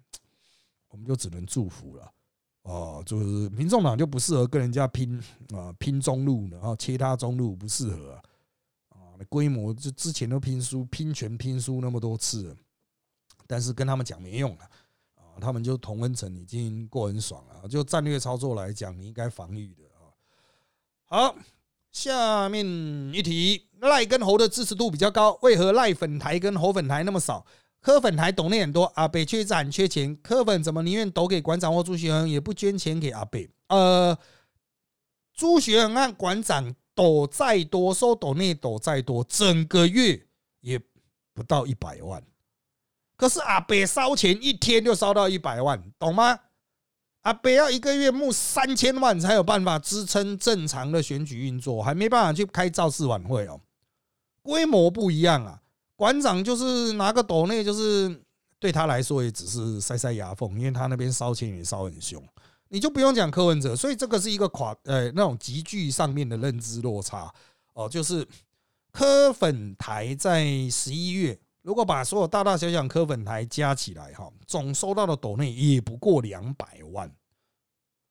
[0.88, 2.12] 我们就只能祝福了
[2.62, 3.02] 哦。
[3.06, 5.20] 就是民众党就不适合跟人家拼
[5.52, 8.12] 啊，拼中路，然后切他中路不适合。”
[8.90, 12.56] 啊规模就之前都拼输拼全拼输那么多次，
[13.46, 14.64] 但是跟他们讲没用的
[15.14, 15.38] 啊！
[15.40, 17.68] 他们就同温层已经过很爽了。
[17.68, 20.10] 就战略操作来讲，你应该防御的啊。
[21.04, 21.36] 好，
[21.92, 22.66] 下面
[23.14, 27.46] 一题，赖跟侯的支持度比较高，为何赖粉台跟侯粉台那么少？
[27.82, 33.50] 柯粉还懂内很多，阿北缺战缺钱，柯粉怎么宁愿抖给馆长或朱学恒，也不捐钱给阿北？
[33.66, 34.16] 呃，
[35.34, 40.26] 朱学恒和馆长抖再多，收抖内抖再多，整个月
[40.60, 40.80] 也
[41.34, 42.22] 不到一百万。
[43.16, 46.38] 可是阿北烧钱一天就烧到一百万，懂吗？
[47.22, 53.60] 阿北要一个月募三千万才有办法支撑正常的选举运作，还没办法去开造势晚会哦，
[54.42, 55.61] 规模不一样啊。
[56.02, 58.20] 馆长就是拿个斗内，就是
[58.58, 62.20] 对他来说也只是塞塞牙缝，因为他那边烧钱也烧很凶。
[62.70, 67.32] 你就不用讲柯文哲，所以这个是一个垮呃那种集聚上面的认知落差
[67.74, 68.26] 哦，就是
[68.90, 71.38] 柯粉台在十一月。
[71.62, 77.08] 如果把所有大大小小柯粉台加起来，哈，总收到的斗内也不过两百万。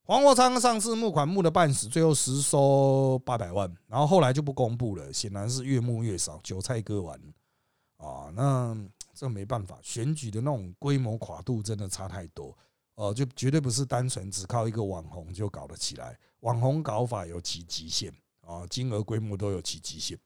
[0.05, 7.19] 黄国昌上次募款募的半死，最后实收八百万，然后后来就不公布了，显然是越募越少，韭菜割完
[8.01, 8.31] 啊。
[8.35, 8.75] 那
[9.13, 12.57] 这没办法，选举的那种规模跨度真的差太多，
[12.95, 16.17] 哦，就绝对不是单纯只靠一个网红就搞得起来。
[16.39, 18.11] 网红搞法有其极限
[18.41, 20.17] 啊，金额规模都有其极限。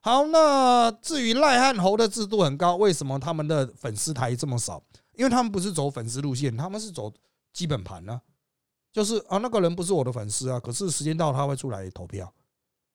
[0.00, 4.80] 好，那至于赖汉侯的制度很高，为什么他们的粉丝台这么少？
[5.14, 7.12] 因为他们不是走粉丝路线，他们是走
[7.52, 8.20] 基本盘呢。
[8.92, 12.32] 就是啊，那个人不是我的粉丝啊，可是时间到他会出来投票。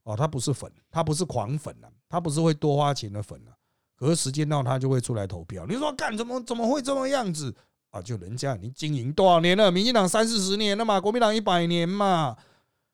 [0.04, 3.52] 哦，他不是粉，他不是狂粉啊，他不是会多花钱的粉啊。
[4.00, 5.66] 可是时间到他就会出来投票。
[5.68, 7.54] 你说干怎么怎么会这么样子
[7.90, 8.02] 啊？
[8.02, 9.70] 就人家已经经营多少年了？
[9.70, 12.38] 民进党三四十年了嘛，国民党一百年嘛，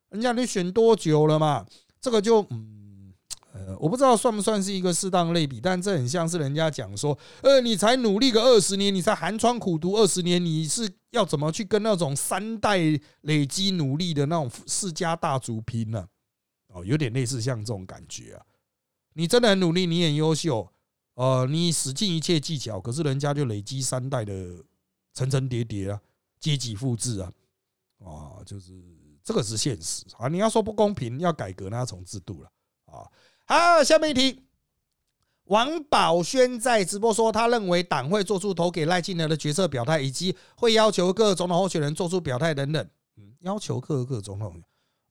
[0.09, 1.65] 人家你选多久了嘛？
[2.01, 2.71] 这个就嗯。
[3.57, 12.77] 呃，我不知道算不算是一个适当类比，但这很像是人家讲说，呃，你才努力个二十年，你才寒窗苦读二十年，你是要怎么去跟那种三代
[13.21, 16.05] 累积努力的那种世家大族拼呢？
[16.67, 18.43] 哦，有点类似像这种感觉啊。
[19.13, 20.69] 你真的很努力，你很优秀，
[21.15, 24.33] 呃，你使尽一切技巧，可是人家就累积三代的
[25.13, 25.99] 层层叠叠啊，
[26.39, 27.31] 阶级复制啊，
[27.99, 28.73] 啊，就是
[29.23, 30.27] 这个是现实啊。
[30.27, 32.51] 你要说不公平，要改革，那要从制度了
[32.85, 33.07] 啊。
[33.45, 34.43] 好，下面一题。
[35.45, 42.89] 王宝轩在直播说，他认为党会做出投给赖清德的决策表态，以及会要求各总统候选人做出表态等等。
[43.17, 44.61] 嗯，要求各个总统。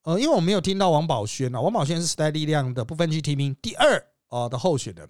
[0.03, 5.09] 呃，因为我没有听到王宝轩啊，王宝轩是时代力量的不分区提名第二啊的候选人。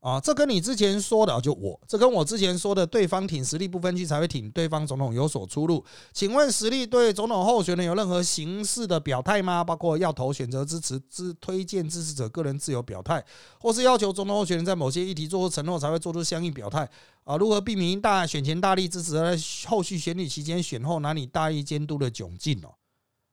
[0.00, 5.84] 啊，这跟你之前说的，就我这跟我之前说的，对方挺实力不分区才会挺对方总统有所出入。
[6.12, 9.62] 请问实力对总统候选人有任何形式的表态吗？
[9.62, 13.22] 包括要投、选择、支持、支推荐支持者个人自由表态，
[13.60, 16.88] 或是要求总统候选人在某些议题做出承诺才会做出相应表态？
[17.24, 22.72] 啊，如何避免大选前大力支持，在后续选举期间选后拿你大力监督的窘境哦？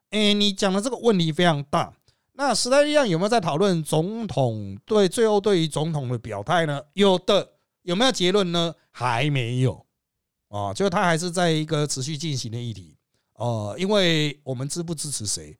[0.09, 1.93] 哎，你讲的这个问题非常大。
[2.39, 6.79] 那时代力量有没有在讨论总统对最后对于总统的表态呢？
[6.93, 8.75] 有的，有没有结论呢？
[8.91, 9.83] 还没有
[10.49, 12.95] 啊，就他还是在一个持续进行的议题
[13.33, 13.75] 哦。
[13.79, 15.57] 因为我们支不支持谁，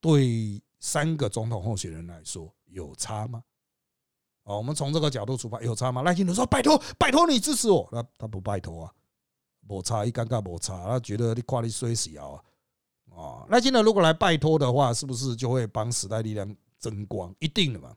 [0.00, 3.42] 对三个总统候选人来说有差吗？
[4.44, 6.02] 哦，我们从这个角度出发，有差吗？
[6.02, 8.92] 赖清德说：“拜托，拜托你支持我。”那他不拜托啊，
[9.68, 12.42] 没差，一尴尬没差，他觉得你夸你衰死啊。
[13.10, 17.34] 哦，那今天如果来拜托的话，是不是就会帮时代力量争光？
[17.38, 17.94] 一定的嘛。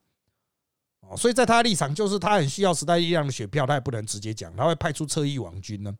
[1.01, 5.95] 哦，所以在他的立场，就是他很需要时代力量的选票，他也不能直接讲，他会派出侧翼网军呢。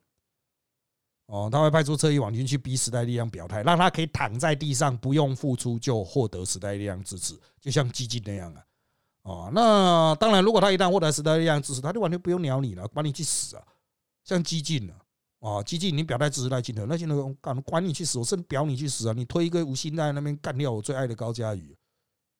[1.28, 8.63] 哦，他会派出侧翼网军去逼时代力量表态，让他可以躺在地上，不用付出就获得时代力量支持，就像激进那样啊。
[9.23, 13.63] 哦，那当然，如果他一旦获得时代力量支持，他就完全不用鸟你了，管你去死啊！
[14.26, 14.95] 像激进啊。
[15.43, 19.13] 啊，基金你表态支持赖清德，赖清德干管你去死，我甚至表你去死啊！
[19.13, 21.75] 你推一个吴兴在那边干掉我最爱的高嘉瑜，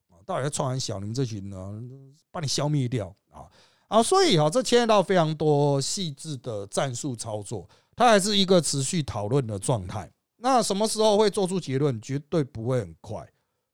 [0.08, 1.02] 啊，到底在创很小？
[1.02, 1.84] 你们这群呢，
[2.32, 3.44] 把你消灭掉啊！
[3.90, 10.10] 啊，所以哈，这牵涉到非常多细致的战术操作，它还是一个持续讨论的状态。
[10.38, 12.02] 那什么时候会做出结论？
[12.02, 13.20] 绝对不会很快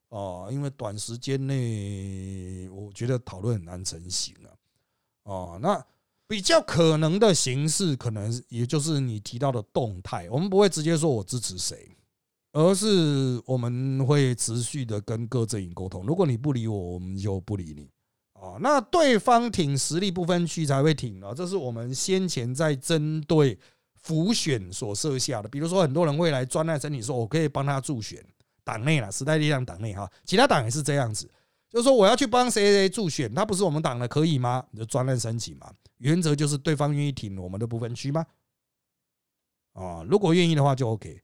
[0.10, 4.50] 啊，因为短时间内，我觉得讨论很难成型啊。
[5.26, 5.86] 哦，那。
[6.30, 10.30] 比较可能的形式，可能也就是你提到的动态。
[10.30, 11.90] 我们不会直接说我支持谁，
[12.54, 16.06] 而是我们会持续的跟各阵营沟通。
[16.06, 17.90] 如果你不理我，我们就不理你
[18.34, 18.60] 啊。
[18.60, 23.58] 那对方挺实力不分区才会挺啊，这是我们先前在针对
[23.96, 25.50] 浮选所设下的。
[25.50, 28.24] 比如说，很多人会来专案申请，说我可以帮他助选
[28.64, 31.28] 党内了，时代力量党内哈，其他党也是这样子。
[31.72, 34.64] 就是说，我要去帮谁谁助选，他不是我们党的，可以吗？
[34.70, 35.72] 你就专任申请嘛。
[36.00, 38.26] 原则就是对方愿意挺我们的部分区吗？
[39.74, 41.22] 啊，如果愿意的话就 OK。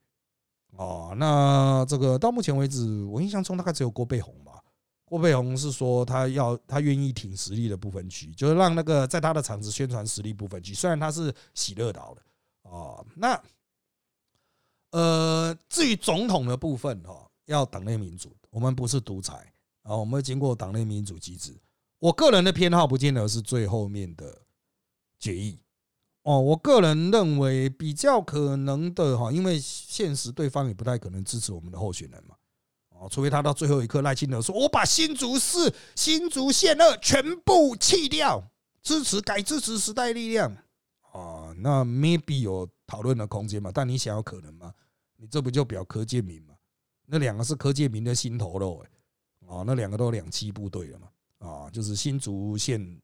[0.77, 4.61] 哦，那这个到目前为止，我印象中大概只有郭背红吧，
[5.05, 10.73] 郭佩宏是说他要他愿意挺实力的部分区，就是让那个在他的场子宣传实力部分区。
[10.73, 12.21] 虽然他是喜乐岛的
[12.63, 13.41] 哦，那
[14.91, 19.49] 呃，至于总统的部分哈，要党内民主，我们不是独裁
[19.83, 21.55] 啊，我们经过党内民主机制。
[21.99, 24.37] 我个人的偏好不见得是最后面的
[25.25, 25.57] 决议
[26.21, 32.35] 哦，我个人认为比较可能的哈，因为现实对方也不太可能支持我们的候选人嘛。
[32.89, 38.41] 哦，除非他到最后一刻赖清德说：“我把新竹市、新竹县二全部弃掉，
[38.81, 40.55] 支持改支持时代力量。”
[41.11, 43.71] 啊，那 maybe 有讨论的空间嘛？
[43.73, 44.73] 但你想要可能吗？
[45.17, 46.55] 你这不就表柯建明嘛？
[47.05, 48.89] 那两个是柯建明的心头肉哎，
[49.47, 51.07] 哦，那两个都两栖部队了嘛？
[51.39, 52.99] 啊，就是新竹县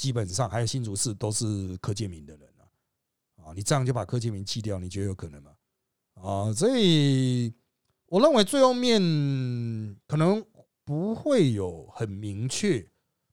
[0.00, 2.64] 基本上还有新竹市都是柯建明的人啊，
[3.44, 5.52] 啊，你这样就把柯建明弃掉，你觉得有可能吗？
[6.14, 7.52] 啊，所以。
[8.12, 9.00] 我认为最后面
[10.08, 10.44] 可能
[10.84, 12.84] 不会有很明确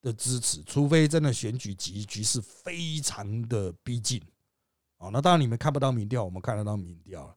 [0.03, 4.21] 的支持，除非真的选举局局势非常的逼近
[4.97, 5.09] 啊。
[5.11, 7.35] 那当然你们看不到民调，我们看得到民调了。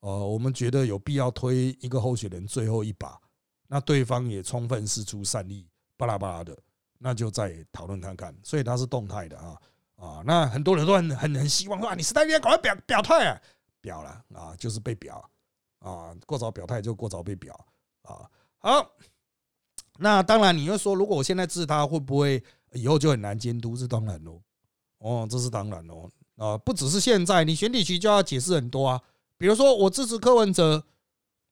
[0.00, 3.20] 呃，我们觉得有必要推一个候选人最后一把，
[3.68, 6.58] 那对方也充分示出善意，巴拉巴拉的，
[7.02, 8.32] 那就再讨论看看。
[8.44, 9.58] 所以它是动态的啊
[9.96, 10.22] 啊。
[10.24, 13.40] 那很多人都很很很希望说，你时代力量赶快表表态啊，
[13.80, 15.28] 表了啊，就是被表。
[15.80, 17.58] 啊，过早表态就过早被表
[18.02, 18.28] 啊！
[18.58, 18.90] 好，
[19.98, 23.74] 那当然，你又说，如果我现在治他，会不会以后就很难监督？
[23.74, 24.42] 是当然喽，
[24.98, 26.58] 哦，这是当然喽啊！
[26.58, 29.00] 不只是现在，你选举局就要解释很多啊。
[29.38, 30.84] 比如说，我支持柯文哲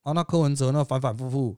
[0.03, 1.57] 啊，那柯文哲呢反反复复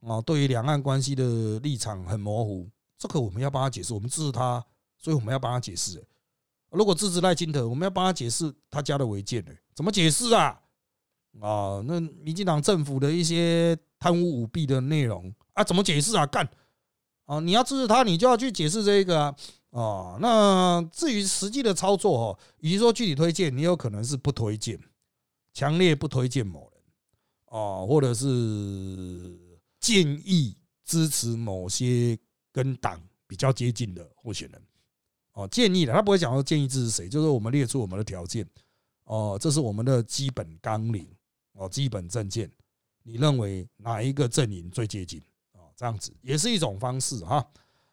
[0.00, 2.66] 啊，对于两岸关系的立场很模糊，
[2.98, 3.94] 这个我们要帮他解释。
[3.94, 4.64] 我们支持他，
[4.96, 6.02] 所以我们要帮他解释。
[6.70, 9.52] 如果支持赖清德，我们要帮他解释他家的违建呢？
[9.74, 10.60] 怎么解释啊？
[11.40, 16.26] 啊，那民进党政府的一些贪污舞弊的内容啊，怎么解释啊？
[16.26, 16.48] 干
[17.26, 17.40] 啊！
[17.40, 19.36] 你要支持他，你就要去解释这个啊。
[19.70, 24.80] 啊，那至于实际的操作哦，与其说具体推荐，你有可能是不推荐，
[25.52, 29.38] 强烈不推荐某人啊，或者是
[29.78, 32.18] 建议支持某些
[32.56, 34.62] 跟党比较接近的候选人
[35.32, 38.48] 哦，建议的，他不会讲说建议支持谁，就是我们列出我们的条件
[39.04, 41.06] 哦，这是我们的基本纲领。
[41.58, 42.52] 哦，基本证件，
[43.02, 45.18] 你认为哪一个阵营最接近？
[45.52, 47.42] 哦，这样子也是一种方式哈。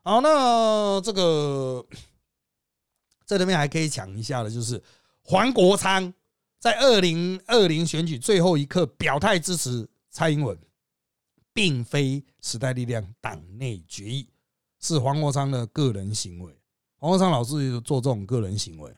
[0.01, 1.85] 好，那这个
[3.25, 4.83] 这里面还可以讲一下的，就是
[5.21, 6.13] 黄国昌
[6.59, 10.59] 在二零二零选举最后一刻表态支持蔡英文，
[11.53, 14.27] 并非时代力量党内决议，
[14.83, 16.53] 是黄国昌的个人行为。
[16.97, 18.95] 黄国昌老师做这种个人行为。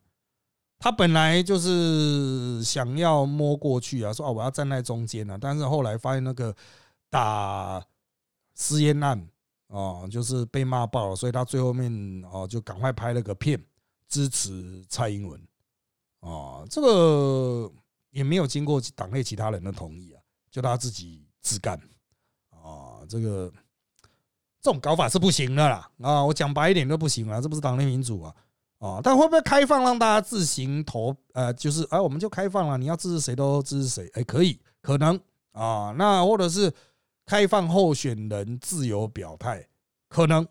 [0.77, 6.53] 他本来就是想要摸过去啊，说啊我要站在中间啊，但是后来发现那个
[7.09, 7.83] 打
[8.53, 9.27] 私烟案
[9.67, 11.89] 哦，就是被骂爆了，所以他最后面
[12.31, 13.59] 哦就赶快拍了个片
[14.09, 15.41] 支持蔡英文
[16.19, 17.71] 哦，这个
[18.11, 20.21] 也没有经过党内其他人的同意啊，
[20.51, 21.79] 就他自己自干
[22.49, 23.51] 啊，这个
[24.65, 28.33] 这种搞法是不行的啦啊，我讲白一点都不行啊，这不是党内民主啊。
[28.79, 31.15] 啊，但会不会开放让大家自行投？
[31.33, 35.19] 呃，就是哎，我们就开放了，你要支持谁都支持谁，哎，可以，可能
[35.51, 36.73] 啊，那或者是
[37.27, 39.67] 开放候选人自由表态，
[40.09, 40.45] 可能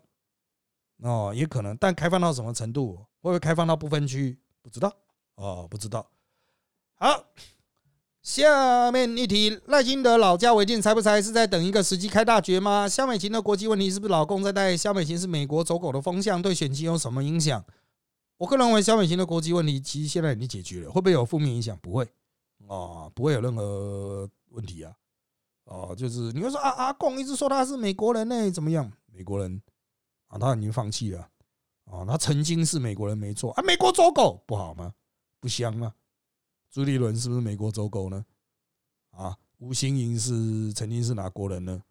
[0.99, 2.95] 哦，也可能，但开放到什么程度？
[3.19, 4.39] 会不会开放到不分区？
[4.61, 4.89] 不知道
[5.35, 6.09] 哦，不知道。
[6.95, 7.21] 好，
[8.25, 11.21] 下面一题，赖清德老家违建拆不拆？
[11.21, 12.89] 是在等一个时机开大决吗？
[12.89, 14.75] 肖美琴的国际问题是不是老公在带？
[14.75, 17.63] 肖美琴是美国走狗的风向，对选情有什么影响？
[18.37, 21.77] 我个人认为，小美琴的国际问题其实现在已经解决了，会不会有负面影响？
[21.83, 22.03] 不会
[22.67, 24.91] 啊，不会有任何问题啊。
[25.65, 28.91] 哦，就是你会说啊，阿贡一直说他是美国人呢，怎么样？
[29.13, 29.61] 美国人
[30.29, 31.19] 啊，他已经放弃了
[31.91, 34.91] 啊，他曾经是美国人没错啊，美国走狗不好吗？
[35.39, 35.93] 不香吗？
[36.75, 38.25] 朱立伦是不是美国走狗呢？
[39.11, 41.81] 啊，吴新颖是曾经是哪国人呢？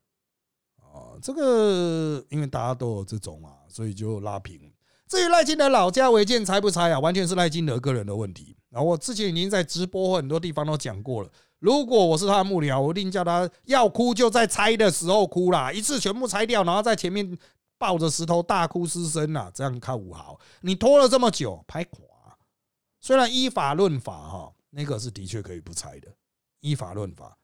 [0.77, 4.71] 啊，这个因为大家都有这种嘛，所以就拉平。
[5.09, 8.55] 至于赖清德老家违建拆不拆啊，完全是赖清德个人的问题。
[8.69, 11.31] 然后我之前已经在直播或很多地方都讲过了。
[11.61, 17.39] 如果我是他的幕僚，我一定叫他要哭就在拆的时候哭啦，一次全部拆掉，然后在前面
[17.79, 20.39] 抱着石头大哭失声啦，这样看五好。
[20.61, 22.01] 你拖了这么久，拍垮。
[23.01, 26.15] 虽然依法论法哈，那个是的确可以不拆的，
[26.61, 27.39] 依法论法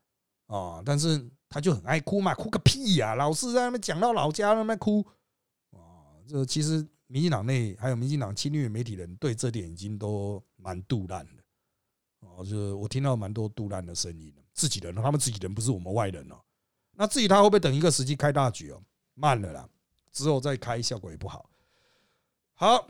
[0.47, 3.15] 啊，但是他就很爱哭嘛，哭个屁呀！
[3.15, 5.07] 老是在那边讲到老家那边哭
[5.71, 6.87] 啊，这其实。
[7.13, 11.43] 民进党内还有民进党侵略媒体人对这点已经都蛮杜烂的
[12.21, 16.41] 哦，就是我听到蛮多杜烂的声音自己人，他们自己人不是我们外人哦。
[16.93, 18.81] 那至于他会不会等一个时机开大局哦
[19.15, 19.69] 慢了啦，
[20.13, 21.51] 之后再开效果也不好。
[22.55, 22.87] 好，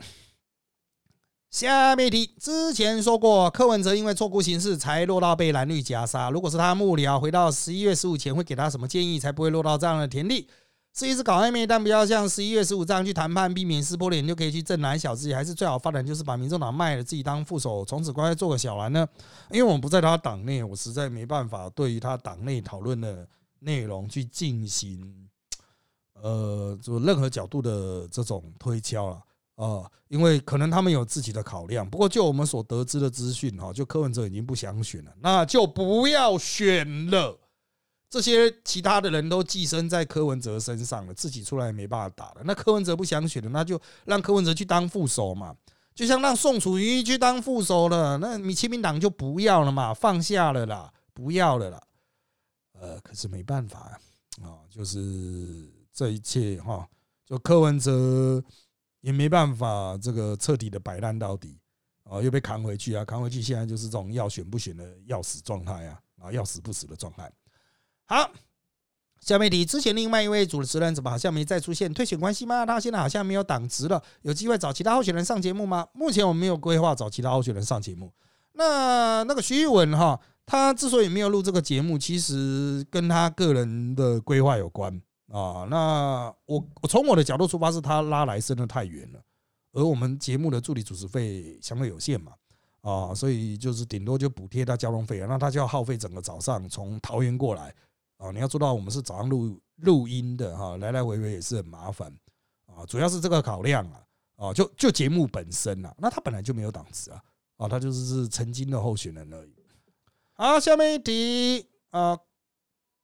[1.51, 6.29] 下面题之前说过，柯文哲因为错估形势才落到被蓝绿夹杀。
[6.29, 10.47] 如果是他幕僚，回到十一月十五前会给他什么建议，才不会落到这样的田地？
[10.93, 19.05] 是一直搞暧昧，但不要像十一月十五这样去谈判，避免撕破脸就可以去正蓝小自己，还是最好发展就是把民众党卖了，自己当副手，从此乖乖做个小蓝呢？
[19.49, 23.27] 因为我们不在他党内，我实在没办法对于他党内讨论的
[23.59, 25.29] 内容去进行
[26.21, 29.21] 呃，就任何角度的这种推敲了。
[30.07, 37.39] 因为可能他们有自己的考量，不过就我们所得知的资讯哈，就柯文哲已经不想选了，那就不要选了。
[38.09, 42.41] 这些其他的人都寄生在柯文哲身上了，自己出来也没办法打了。
[42.43, 45.55] 那柯文哲不想选了，那就让柯文哲去当副手嘛，
[45.95, 51.81] 就像让宋楚瑜去当副手了，那你亲民党就不要了嘛，放下了啦，不要了啦。
[52.73, 53.97] 呃，可是没办法
[54.41, 56.85] 啊，就是这一切哈，
[57.25, 58.43] 就柯文哲。
[59.01, 61.59] 也没办法，这个彻底的摆烂到底
[62.03, 67.31] 啊，又被扛回去啊，扛回去，现在就是这种要选不选的要死状态啊，啊，要死不死的状态。
[68.05, 68.31] 好，
[69.21, 71.93] 下面题，之前另外一位主持人怎么好像没再出现？
[71.93, 72.65] 退选关系吗？
[72.65, 75.87] 他现在好像没有党职了，有机会找其他候选人上节目吗？
[75.93, 78.11] 目前我们没有规划找其他候选人上节目。
[78.53, 85.01] 那那个徐玉文哈，他之所以没有录这个节目，其实跟他个人的规划有关。
[85.31, 89.19] 啊，那我我从我的角度出发，是他拉来真的太远了，
[89.71, 92.33] 而我们节目的助理主持费相对有限嘛，
[92.81, 97.73] 啊，所以就是顶多就补贴他交通费啊，那他就要耗费整个早上从桃园过来
[98.17, 102.13] 啊，你要知道我们是早上录录音的哈，来来回回也是很麻烦
[102.65, 104.03] 啊，主要是这个考量啊，
[104.35, 107.23] 啊，就就节目本身啊，那他本来就没有档次啊，
[107.55, 109.55] 啊，他就是是曾经的候选人而已。
[110.33, 112.19] 好，下面一题啊。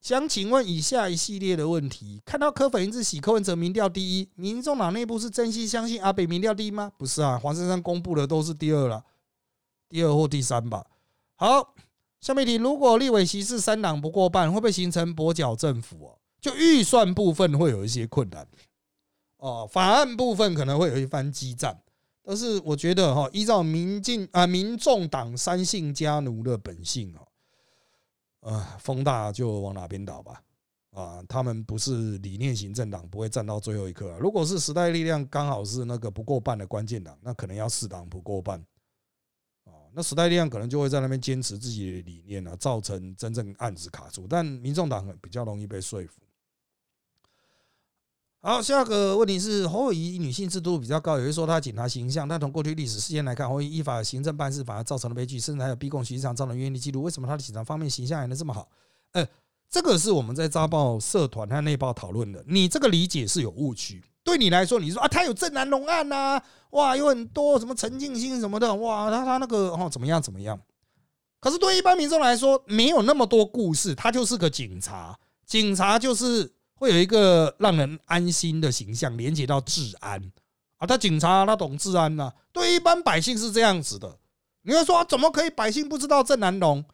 [0.08, 6.90] 想请问以下一系列的问题：看到柯粉一直喜柯文哲民调第一，民众党内部是真心相信阿北民调第一吗？
[6.98, 9.04] 不是啊，黄珊珊公布的都是第二了，
[9.90, 10.86] 第二或第三吧。
[11.36, 11.76] 好，
[12.22, 16.18] 下面一题：如果立委席次三党不过半，会不会形成跛脚政府哦？
[16.40, 18.48] 就预算部分会有一些困难
[19.40, 21.78] 哦，法案部分可能会有一番激战。
[22.24, 27.27] 但是我觉得哈，依照民进啊民众党三姓家奴的本性哦。
[28.42, 30.42] 啊，风大就往哪边倒吧！
[30.92, 34.18] 啊，他们不是理念型政党，不会站到最后一刻。
[34.20, 38.60] 如果是时代力量刚好是那个不过半的关键党，那可能要四党不过半。
[39.66, 44.26] 啊，那时代力量可能就会在那边坚持自己的理念啊，造成真正案子卡住。
[44.28, 46.22] 但民众党比较容易被说服。
[48.40, 57.02] 好，下个问题是侯友谊女性制度比较高，有人说她警察形象，但从过去历史事件来看，侯友谊依法行政办事反而造成了悲剧，甚至还有逼供徐长造成冤狱记录。
[57.02, 58.70] 为什么他的警察方面形象还能这么好？
[59.14, 59.28] 呃，
[59.70, 64.02] 这个是我们在扎报社团和内报讨论的，你这个理解是有误区。
[64.24, 70.58] 对你来说，你说啊，他有正南龙案呐，哇，有很多什么陈静心什么的，哇，他他那个哦怎么样怎么样？
[71.42, 76.54] 可是对一般民众来说，没有那么多故事，他就是个警察，警察就是。
[76.78, 80.32] 会有一个让人安心的形象，连接到治安
[80.78, 82.32] 啊，他警察他懂治安呐。
[82.54, 84.18] 对一般百姓是这样子的，
[84.62, 86.86] 你要说怎么可以百姓不知道郑南龙？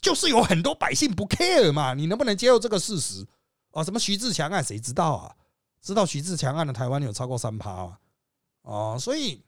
[0.00, 3.26] 就是有很多百姓不 care 嘛，你能不能接受这个事实
[3.70, 3.84] 啊？
[3.84, 5.34] 什么徐志强案谁知道啊？
[5.80, 7.98] 知道徐志强案的台湾有超过三趴啊，
[8.62, 9.40] 啊，所以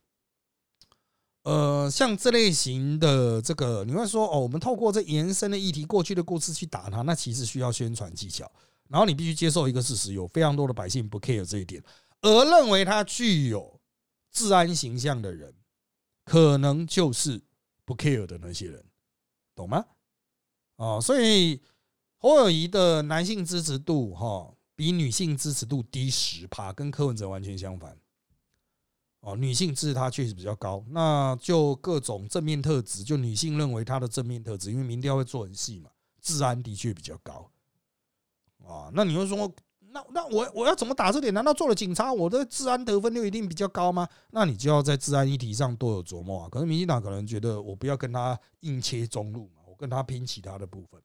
[1.42, 8.50] 呃，像这类型的这个，你会说哦，我们透过这延伸的议题、过去的故事去打他，那其实需要宣传技巧。
[8.88, 11.82] 然后你必须接受一个事实，有非常多的百姓不 care 这一点，
[12.20, 13.80] 而认为他具有
[14.30, 15.54] 治安形象的人，
[16.24, 17.42] 可能就是
[17.84, 18.84] 不 care 的那些人，
[19.54, 19.84] 懂吗？
[20.76, 21.60] 哦，所以
[22.18, 27.96] 侯友谊的男性支持度哈比女性支持度低十趴，跟柯文哲完全相反。
[29.20, 37.50] 哦，女性支持他确实比较高，那就各种正面特质，就女性认为他的正面特质，因为民调会做很细嘛，治安的确比较高。
[38.66, 39.50] 啊，那你会说，
[39.90, 41.32] 那那我我要怎么打这点？
[41.32, 44.08] 难道做了警察，我的治安得分率一定比较高吗？
[44.30, 46.48] 那你就要在治安议题上多有琢磨啊。
[46.50, 51.00] 可是民进党可能觉得，我不要跟他硬切中路嘛，我跟他拼其他的部分。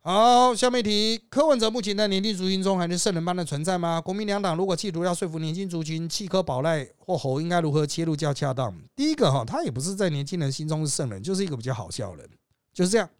[0.00, 4.00] 好，下面题，柯文哲目前在年轻族群中还是圣人般的存在吗？
[4.00, 8.74] 国民两党如果企图要说服年轻族群弃柯保赖或侯，应该如何切入较恰当？
[8.94, 12.30] 第一个哈，他也不是在年轻人心中是圣人，就是一个比较好笑的人，
[12.72, 13.10] 就是这样，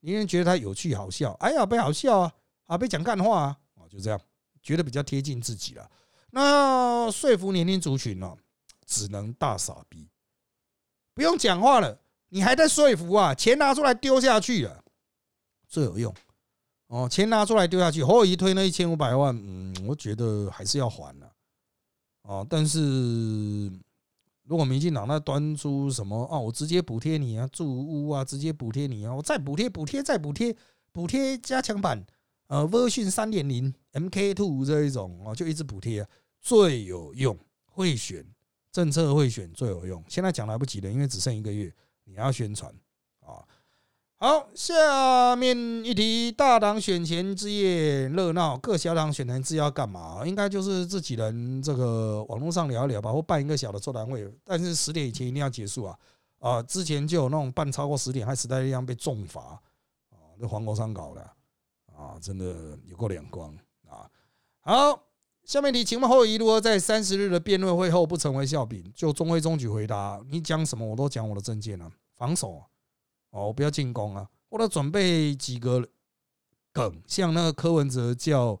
[0.00, 2.32] 年轻人觉得他有趣好笑，哎呀，不好笑啊。
[2.66, 4.20] 啊，被讲干话啊，啊，就这样，
[4.62, 5.90] 觉得比较贴近自己了。
[6.30, 8.36] 那说服年轻族群呢，
[8.84, 10.08] 只能大傻逼，
[11.14, 11.98] 不用讲话了，
[12.28, 13.34] 你还在说服啊？
[13.34, 14.84] 钱拿出来丢下去了，
[15.68, 16.14] 最有用
[16.88, 21.30] 哦，钱拿出来丢下去，侯友谊推那一千五百万，嗯，我觉得还是要还的。
[22.22, 23.70] 哦，但是
[24.42, 30.54] 如果民进党那端出什么啊，我直接补贴你啊，住屋啊，直接补贴你啊，我再补贴补贴再补贴
[30.92, 32.04] 补贴加强版，
[32.48, 36.06] 呃，version 三点零 MK two 这一种哦，就一直补贴
[36.40, 38.24] 最有用，会选
[38.70, 40.04] 政策会选最有用。
[40.08, 41.72] 现在讲来不及了，因为只剩一个月，
[42.04, 42.72] 你要宣传
[43.20, 43.42] 啊。
[44.18, 50.22] 好，下面一题，大党选前之夜热闹，各小党选前之夜要干嘛？
[50.24, 54.26] 应该就是自己人这个网络上聊一聊吧，或办一个小的座谈会。
[54.42, 55.98] 但是十点以前一定要结束啊！
[56.38, 59.60] 啊，之前就有那种办超过十点，还时代力量被重罚
[60.10, 61.30] 啊，那黄国昌搞的，
[61.96, 63.56] 啊真的有够两光
[63.88, 64.10] 啊！
[64.60, 65.02] 好，
[65.44, 68.92] 下面题，请问侯友宜如何在三十日的辩论会后不成为笑柄？
[68.94, 72.62] 就中规中矩回答，你讲什么我都讲我的证件啊，防守。
[73.30, 74.26] 哦，不要进攻啊！
[74.48, 75.86] 我都准备几个
[76.72, 78.58] 梗，像那个柯文哲叫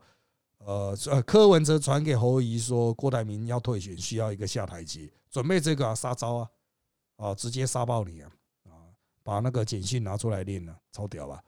[0.58, 6.50] 呃呃，柯文哲传给侯怡说郭台铭要退选，需要一个下台阶，准备这个啊杀招啊！
[7.16, 8.30] 啊，直接杀爆你啊！
[8.64, 8.70] 啊，
[9.22, 11.42] 把那个简讯拿出来练了，超屌吧！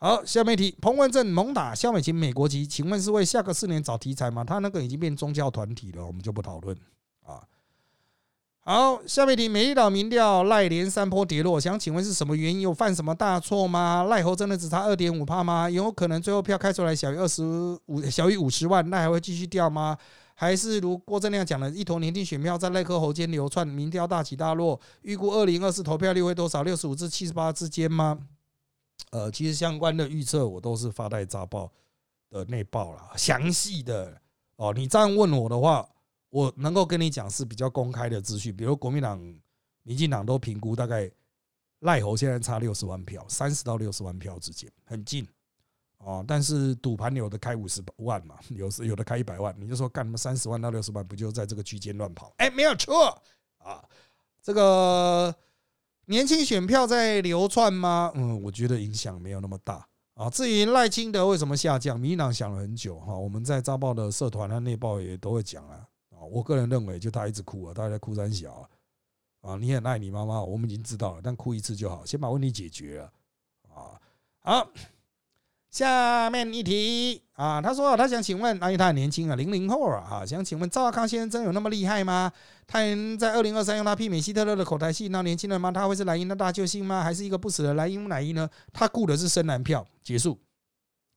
[0.00, 4.44] 好，下面一题，彭文正猛打萧美琴美国籍，请问是为下个四年找题材吗？
[4.44, 6.76] 他那个已经变宗教团体了，我们就不讨论
[7.26, 7.42] 啊。
[8.60, 12.60] 好，下面一题，美丽岛民调赖连山坡跌落，想请问是什么原因？
[12.60, 14.04] 有犯什么大错吗？
[14.04, 15.68] 赖猴真的只差二点五帕吗？
[15.68, 17.42] 有可能最后票开出来小于二十
[17.86, 19.98] 五，小于五十万，那还会继续掉吗？
[20.34, 24.80] 还是如郭正亮讲的，一头年轻选票在赖科侯间流窜，民调大起大落？
[25.02, 26.62] 预估二零二四投票率会多少？
[26.62, 28.16] 六十五至七十八之间吗？
[29.10, 31.72] 呃，其实相关的预测我都是发在杂报
[32.30, 34.20] 的内报了，详细的
[34.56, 34.72] 哦。
[34.74, 35.88] 你这样问我的话。
[36.30, 39.18] 我能够跟你讲是比较公开的资讯，比如国民党、
[39.82, 41.10] 民进党都评估大概
[41.78, 45.26] 赖侯现在差六十万票，三十到六十万票之间很近
[45.96, 46.22] 哦。
[46.28, 52.34] 但是赌盘有的开五十万嘛，有时有的开一百万，你就说干什么三十万到六十万，不就在这个区间乱跑？
[52.36, 53.18] 哎，没有错
[53.56, 53.82] 啊。
[54.42, 55.34] 这个
[56.08, 58.10] 年轻选票在流窜吗？
[58.14, 60.30] 嗯，我觉得影响没有那么大啊。
[60.30, 63.14] 至于赖清德为什么下降，民进党想了很久哈。
[63.14, 65.86] 我们在扎报的社团和内报也都会讲啊。
[66.30, 73.12] 我个人认为，就他一直哭啊，他在哭三小啊，啊，你很爱你妈妈，我们已经知道了，但哭一次就好，先把问题解决了
[73.68, 74.00] 啊。
[74.40, 74.70] 好，
[75.70, 82.32] 下面一题啊，他说他想请问，因为他很年轻啊，零零后啊，哈，想请问赵康先生真有那么厉害吗？
[82.66, 85.70] 他能在二零二三用他媲美希特勒的口才戏闹年轻人吗？
[85.70, 87.02] 他会是莱茵的大救星吗？
[87.02, 88.48] 还是一个不死的莱茵木乃伊呢？
[88.72, 90.38] 他雇的是深蓝票，结束，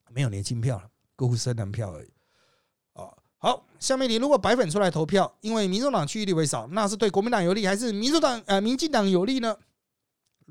[0.09, 0.83] 没有年轻票了，
[1.15, 2.09] 雇深蓝票而已。
[2.93, 9.55] 啊好，下面你如果白粉出来投票，因为民众党区域地位少，那是对国民党有利还是民主党呃民进党有利呢？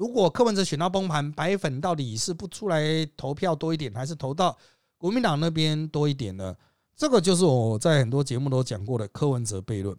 [0.01, 4.57] 如果柯文哲选到崩盘，白粉到底是不出来投票多一点，还是投到
[4.97, 6.57] 国民党那边多一点呢？
[6.97, 9.95] 这个就是我在很多节目都讲过的柯文哲悖论。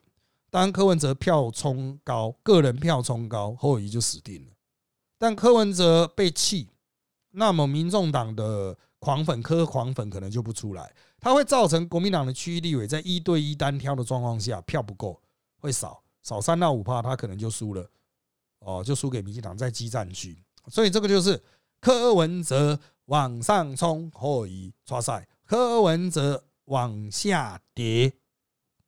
[0.49, 4.51] 当柯文哲票冲高，个人票冲高，侯友谊就死定了。
[5.19, 6.69] 但柯文哲被弃，
[7.29, 8.75] 那么民众党的。
[9.03, 15.19] 狂粉科狂粉可能就不出来，它会造成国民党的区域立委在一对一单挑的状况下票不够，
[15.59, 17.89] 会少少三到五趴，他可能就输了，
[18.61, 21.41] 哦，就输给民进党在激战区，所以这个就是
[21.79, 28.13] 柯文哲往上冲，后移抓赛；柯文哲往下跌，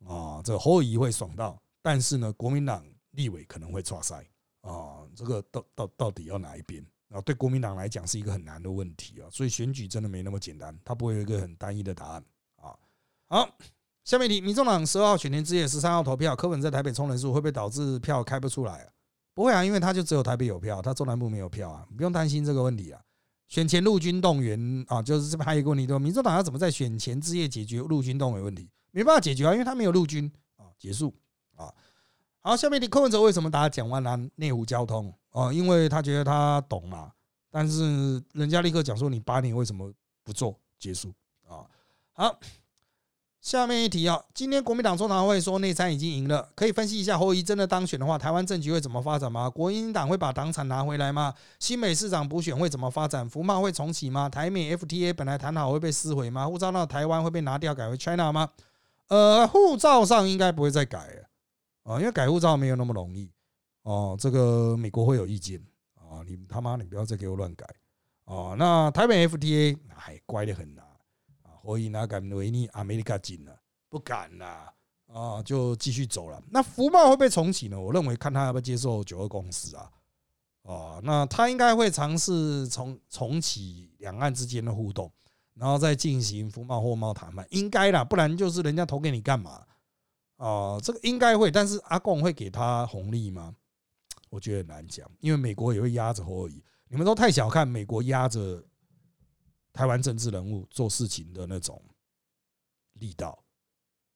[0.06, 4.24] 啊，这后移会爽到，但是呢，国民党立委可能会抓赛，
[4.62, 6.86] 啊，这个到到到底要哪一边？
[7.10, 12.24] 啊，对国民党来讲是一个很难的问题啊，所以选举真的没那么简单，它不会有一个很单一的答案
[12.56, 12.78] 啊。
[13.28, 13.50] 好，
[14.04, 18.94] 下面题，民众党十二号选前之夜十三号投票，柯文在台北充人数会不会导致票开不出来啊？
[19.34, 23.02] 不会啊，因为他就只有台北有票，他中南部没有票啊，不用担心这个问题啊。
[23.48, 25.98] 选前陆军动员啊，就是这边还有一个问题，对？
[26.00, 28.70] 民主党要怎么在选前之夜解决陆军动员问题？
[28.92, 30.66] 没办法解决啊，因为他没有陆军啊。
[30.78, 31.14] 结束
[31.56, 31.72] 啊。
[32.40, 35.14] 好，下面题，柯文哲为什么打蒋万南内湖交通？
[35.30, 37.12] 啊，因为他觉得他懂嘛，
[37.50, 39.92] 但是人家立刻讲说你八年为什么
[40.24, 41.14] 不做结束
[41.48, 41.66] 啊？
[42.14, 42.40] 好，
[43.44, 49.50] 下面一题啊，今天国民党中常会说内参已经赢了，可以分析一下侯怡真的当选的话，台湾政局会怎么发展吗？
[49.50, 51.34] 国民党会把党产拿回来吗？
[51.60, 53.28] 新美市长补选会怎么发展？
[53.28, 54.30] 福茂会重启吗？
[54.30, 56.48] 台美 FTA 本来谈好会被撕毁吗？
[56.48, 58.50] 护照到台湾会被拿掉改为 China 吗？
[59.10, 61.00] 呃，护照上应该不会再改
[61.84, 63.30] 啊，因为改护照没有那么容易。
[63.82, 65.62] 哦，这个美国会有意见
[65.96, 66.24] 啊！
[66.26, 67.68] 你他妈，你不要再给我乱改
[68.24, 68.56] 哦。
[68.58, 69.78] 那台北 FTA
[70.08, 70.83] 哎，乖得很呐
[71.64, 71.66] 啊！
[71.66, 73.58] 所以哪敢维尼阿美利卡进了？
[73.90, 74.74] 不敢啦
[75.08, 76.42] 啊，就继续走了。
[76.50, 77.80] 那福茂会不会重启呢？
[77.80, 79.90] 我认为看他要不要接受九二共识啊
[80.64, 85.12] 哦，那他应该会尝试重重启两岸之间的互动，
[85.56, 89.62] 然后再进行服贸货贸谈判，应该啦，不然就是人家投给你干嘛？
[90.38, 93.56] 哦，这个应该会，但是阿贡会给他红利吗？
[94.30, 98.64] 我觉得很难讲，因为美国也会压着侯友宜，你们都太小看美国压着
[99.74, 101.84] 台湾政治人物做事情的那种
[102.94, 103.38] 力道。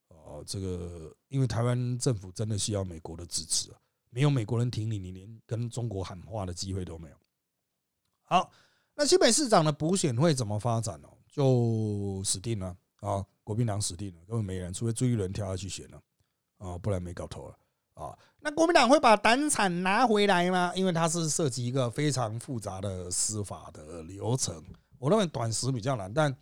[0.07, 3.77] 哦，这个因为台湾政府真的需要美国的支持啊。
[4.09, 7.15] 没有美国人挺你，你连跟中国喊话的机会都没有。
[8.23, 8.49] 好，
[8.95, 11.09] 那新北市长的补选会怎么发展呢？
[11.27, 13.23] 就死定了啊！
[13.43, 16.01] 国民党死定了，根本没人，除非朱一伦跳下去选了
[16.57, 17.59] 啊，不然没搞头了
[17.93, 18.17] 啊。
[18.39, 20.73] 那国民党会把党产拿回来吗？
[20.75, 24.63] 因为它是涉及一个非常复杂的司法的流程，
[24.99, 26.35] 我认为短时比较难，但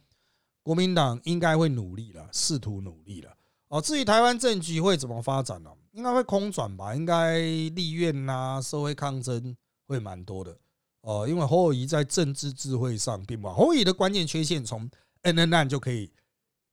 [0.63, 3.35] 国民党应该会努力了，试图努力了。
[3.67, 5.69] 哦，至于台湾政局会怎么发展呢？
[5.91, 9.55] 应该会空转吧，应该立院呐，社会抗争
[9.87, 10.57] 会蛮多的
[11.01, 11.27] 哦。
[11.27, 14.89] 因为侯友谊在政治智慧上并不好，侯友谊的关键缺陷从
[15.21, 16.11] N N 案就可以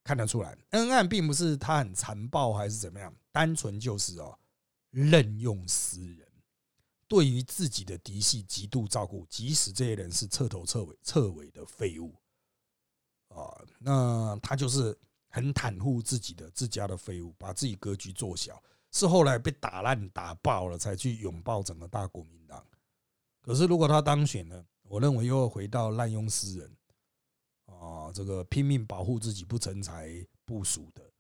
[0.04, 0.56] 看得出来。
[0.70, 4.38] N 案并不是他很残暴还是怎么样，单纯就是哦
[4.90, 6.26] 任用私人，
[7.12, 12.14] 对于自己的嫡系极度照顾，即使这些人是彻头彻尾彻尾的废物
[13.28, 14.98] 啊，那他就是
[15.28, 18.58] 很袒护自己的自家的废物，把自己格局做小。
[18.92, 22.66] 是后来被打烂打爆了，才去拥抱整个大国民党。
[23.42, 26.76] 可是如果他当选了，我认为又会回到滥用私人
[27.66, 31.12] 啊，这个拼命保护自己不成才部署的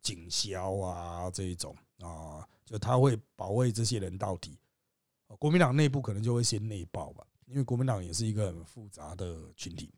[0.00, 4.56] 警消啊这一种啊，就他会保卫这些人到底。
[5.38, 9.92] 国民党内部可能就会先内爆吧，因为国民党也是一个很复杂的群体。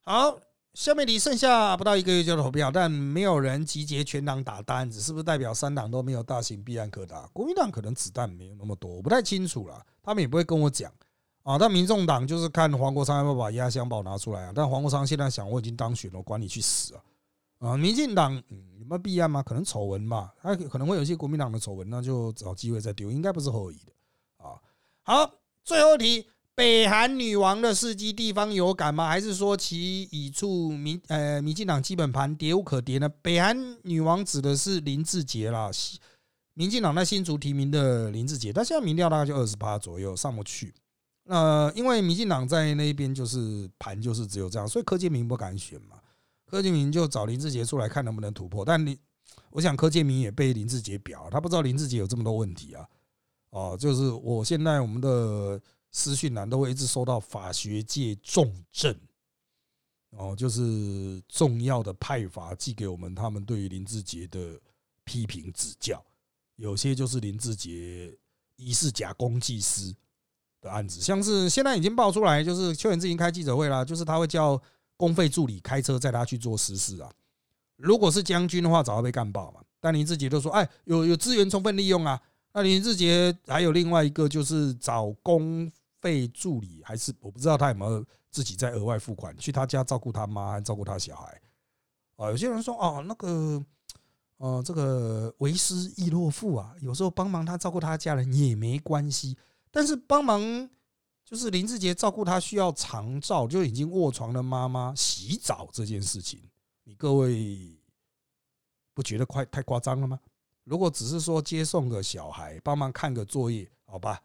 [0.00, 0.38] 好。
[0.72, 7.26] 下面离剩下不到一个月就投票，但没有人集结全党打单子，是不是代表三党都没有大型弊案可打？
[7.32, 10.92] 国民党可能子弹没有那么多，我不太清楚了，他们也不会跟我讲
[11.42, 11.58] 啊。
[11.58, 14.52] 但民众党就是看黄国昌要不要把压箱宝拿出来啊。
[14.54, 17.02] 但黄国昌现在想，我已经当选了，管你去死啊！
[17.60, 19.42] 啊，民进党有没有弊案吗？
[19.42, 24.58] 可能丑闻吧，他可能会有一些国民党的丑闻，那就找机会再丢，应该不是后移的啊。
[25.02, 25.34] 好，
[25.64, 26.26] 最后题。
[26.52, 29.08] 北韩女王的事迹，地方有感吗？
[29.08, 33.08] 还是说其已处民呃民进党基本盘跌无可跌呢？
[33.22, 35.70] 北韩女王指的是林志杰啦，
[36.52, 40.74] 民进党在新竹提名的林志杰，但现在民调大概就二十八左右，上不去。
[41.24, 45.99] 那因为民进党在那边就是盘就是只有这样，所以柯建明不敢选嘛。
[46.50, 48.98] 柯建明就找林志杰出来看能不能突破，但你
[49.50, 52.86] 我想柯建明也被林志杰表，他不知道林志杰有这么多问题啊。
[53.50, 55.60] 哦，就是我现在我们的。
[55.92, 58.96] 私讯栏都会一直收到法学界重症，
[60.10, 64.56] 哦，就是重要的派阀寄给我们，他们对于林志杰的
[65.02, 66.00] 批评指教，
[66.54, 68.16] 有些就是林志杰
[68.54, 69.92] 疑似假公济私
[70.60, 74.62] 的案子，像是现在已经爆出来，就是邱远志已经开记者会了，就是他会叫
[75.00, 77.10] 公费助理开车载他去做实事啊。
[77.76, 79.60] 如果是将军的话，早就被干爆嘛。
[79.80, 82.20] 但林志杰都说，哎，有有资源充分利用啊。
[82.52, 85.72] 那林志杰还有另外一个就是找公。
[86.02, 91.38] 费助理还是我不知道他有没有自己在额外付款去他家照顾他妈还照顾他小孩
[92.16, 92.30] 啊？
[92.30, 93.62] 有些人说哦，那个
[94.38, 99.36] 呃，这个为师亦若父啊，有时候帮忙他照顾他家人也没关系。
[99.70, 100.40] 但是帮忙
[101.30, 106.42] 就是林志杰照顾他需要长照就已经卧床的妈妈洗澡这件事情，
[106.82, 107.78] 你各位
[108.92, 110.18] 不觉得快太夸张了吗？
[110.64, 114.20] 如果只是说接送个小孩，帮忙看个作业，好吧？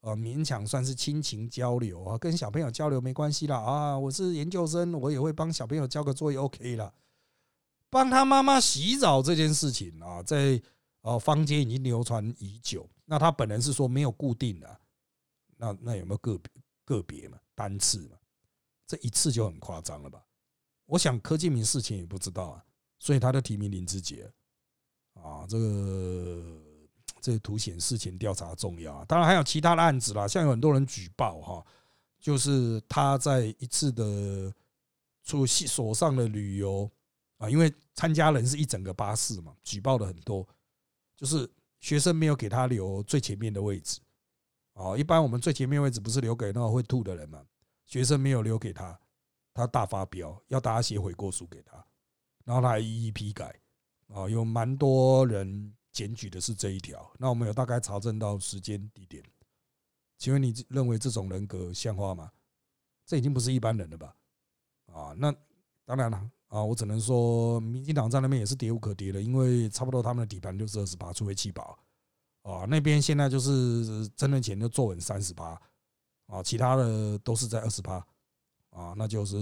[0.00, 3.96] 呃，勉强算是亲情交流啊，跟小朋友交流没关系啦啊。
[3.96, 6.92] 我是研究生，我也会帮小朋友交个作业，OK 了。
[7.88, 10.60] 帮他妈妈洗澡这件事情啊，在
[11.02, 12.88] 呃坊间已经流传已久。
[13.06, 14.80] 那他本人是说没有固定的，
[15.58, 16.50] 那那有没有个别
[16.86, 18.16] 个别嘛，单次嘛？
[18.86, 20.24] 这一次就很夸张了吧？
[20.86, 22.64] 我想柯建明事情也不知道啊，
[22.98, 24.32] 所以他就提名林志杰
[25.12, 26.62] 啊，这个。
[27.20, 29.04] 这凸显事情调查重要啊！
[29.06, 31.66] 当然还有其他的案子啦，像有很多人举报哈，
[32.20, 34.54] 就是他在一次的
[35.24, 36.88] 出所上的旅游
[37.38, 40.46] 啊，因为参加人是一整个巴士嘛，举报的很多，
[41.16, 41.50] 就是
[41.80, 44.00] 学生没有给他留最前面的位置
[44.78, 44.96] 哦。
[44.96, 47.44] 一般我们最前面位置不是留给那个会吐的人嘛？
[47.84, 48.98] 学生没有留给他，
[49.52, 51.84] 他大发飙，要大家写悔过书给他，
[52.44, 53.54] 然后他还一一批改
[54.08, 55.74] 啊，有蛮多人。
[55.90, 59.24] 检举的是这一条，那我们有大概查证到时间地点，
[60.16, 62.30] 请问你认为这种人格像话吗？
[63.04, 64.14] 这已经不是一般人了吧？
[64.92, 65.34] 啊，那
[65.84, 71.76] 当然了啊，我只能说，民进党在那边也是跌无可跌的，因为差不多他们的底盘就是二十八，除非弃保
[72.48, 75.60] 啊，那边现在就是真的钱就坐稳三十八
[76.26, 77.96] 啊，其他的都是在二十八
[78.70, 79.36] 啊，那就是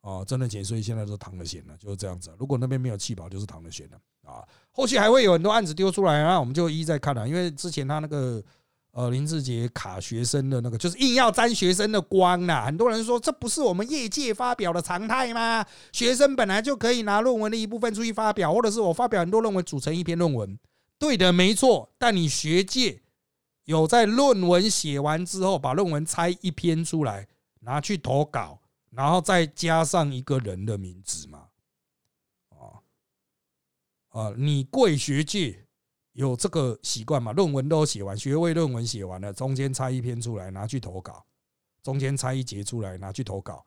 [0.00, 2.32] 啊真的钱，所以现在都躺着钱了，就是这样子。
[2.38, 4.46] 如果那边没有弃保，就是躺着钱了啊。
[4.70, 8.42] 后续还会有很多案子丢出来，那我们就一一再看了，因为之前他那个。
[8.92, 12.64] 呃，林志杰卡学生的那个，就是硬要沾学生的光呐。
[12.66, 15.64] 很多人说，这不是我们业界发表的常态吗？
[15.92, 20.58] 学生本来就可以拿论文的一部分出去发表，或者是我发表很多论文组成一篇论文，
[21.00, 21.90] 对的，没错。
[21.96, 23.00] 但你学界
[23.64, 27.26] 有在论文写完之后，把论文拆一篇出来
[27.60, 31.48] 拿去投稿，然后再加上一个人的名字吗？
[32.50, 32.84] 啊
[34.10, 35.66] 啊，你贵学界？
[36.12, 37.32] 有这个习惯嘛？
[37.32, 41.24] 论文都写完，学位论文写完了，中间拆一篇出来拿去投稿，
[41.82, 43.64] 中间拆一节出来拿去投稿，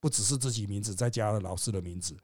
[0.00, 2.16] 不只是自己名字，再加了老师的名字，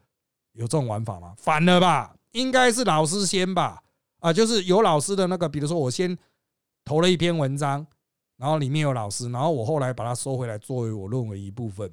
[0.52, 1.34] 有这种玩法吗？
[1.36, 2.16] 反了吧？
[2.30, 3.82] 应该是老师先吧？
[4.20, 6.16] 啊，就是有老师的那个，比如说我先
[6.84, 7.86] 投了一篇文章，
[8.36, 11.90] 然后里面有老师，然后我后来把它收回来作为我论文一部分，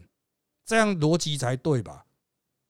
[0.65, 2.05] 这样逻辑才对吧？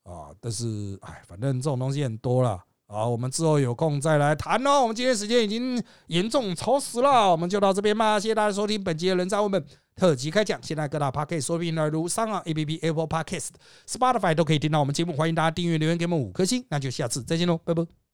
[0.04, 2.64] 啊，但是哎，反正这种东西很多了。
[2.88, 4.84] 好，我们之后有空再来谈哦。
[4.84, 8.20] 我们今天时间已经严重超时了，我们就到这边吧。
[8.20, 10.62] 谢谢大家收听本期的人渣文本特辑开讲。
[10.62, 13.50] 现在各大 podcast 收听来如上岸 A P P、Apple Podcast、
[13.88, 15.14] Spotify 都可以听到我们节目。
[15.14, 16.64] 欢迎大家订阅、留言给我们五颗星。
[16.70, 18.05] 那就下次再见喽，拜拜。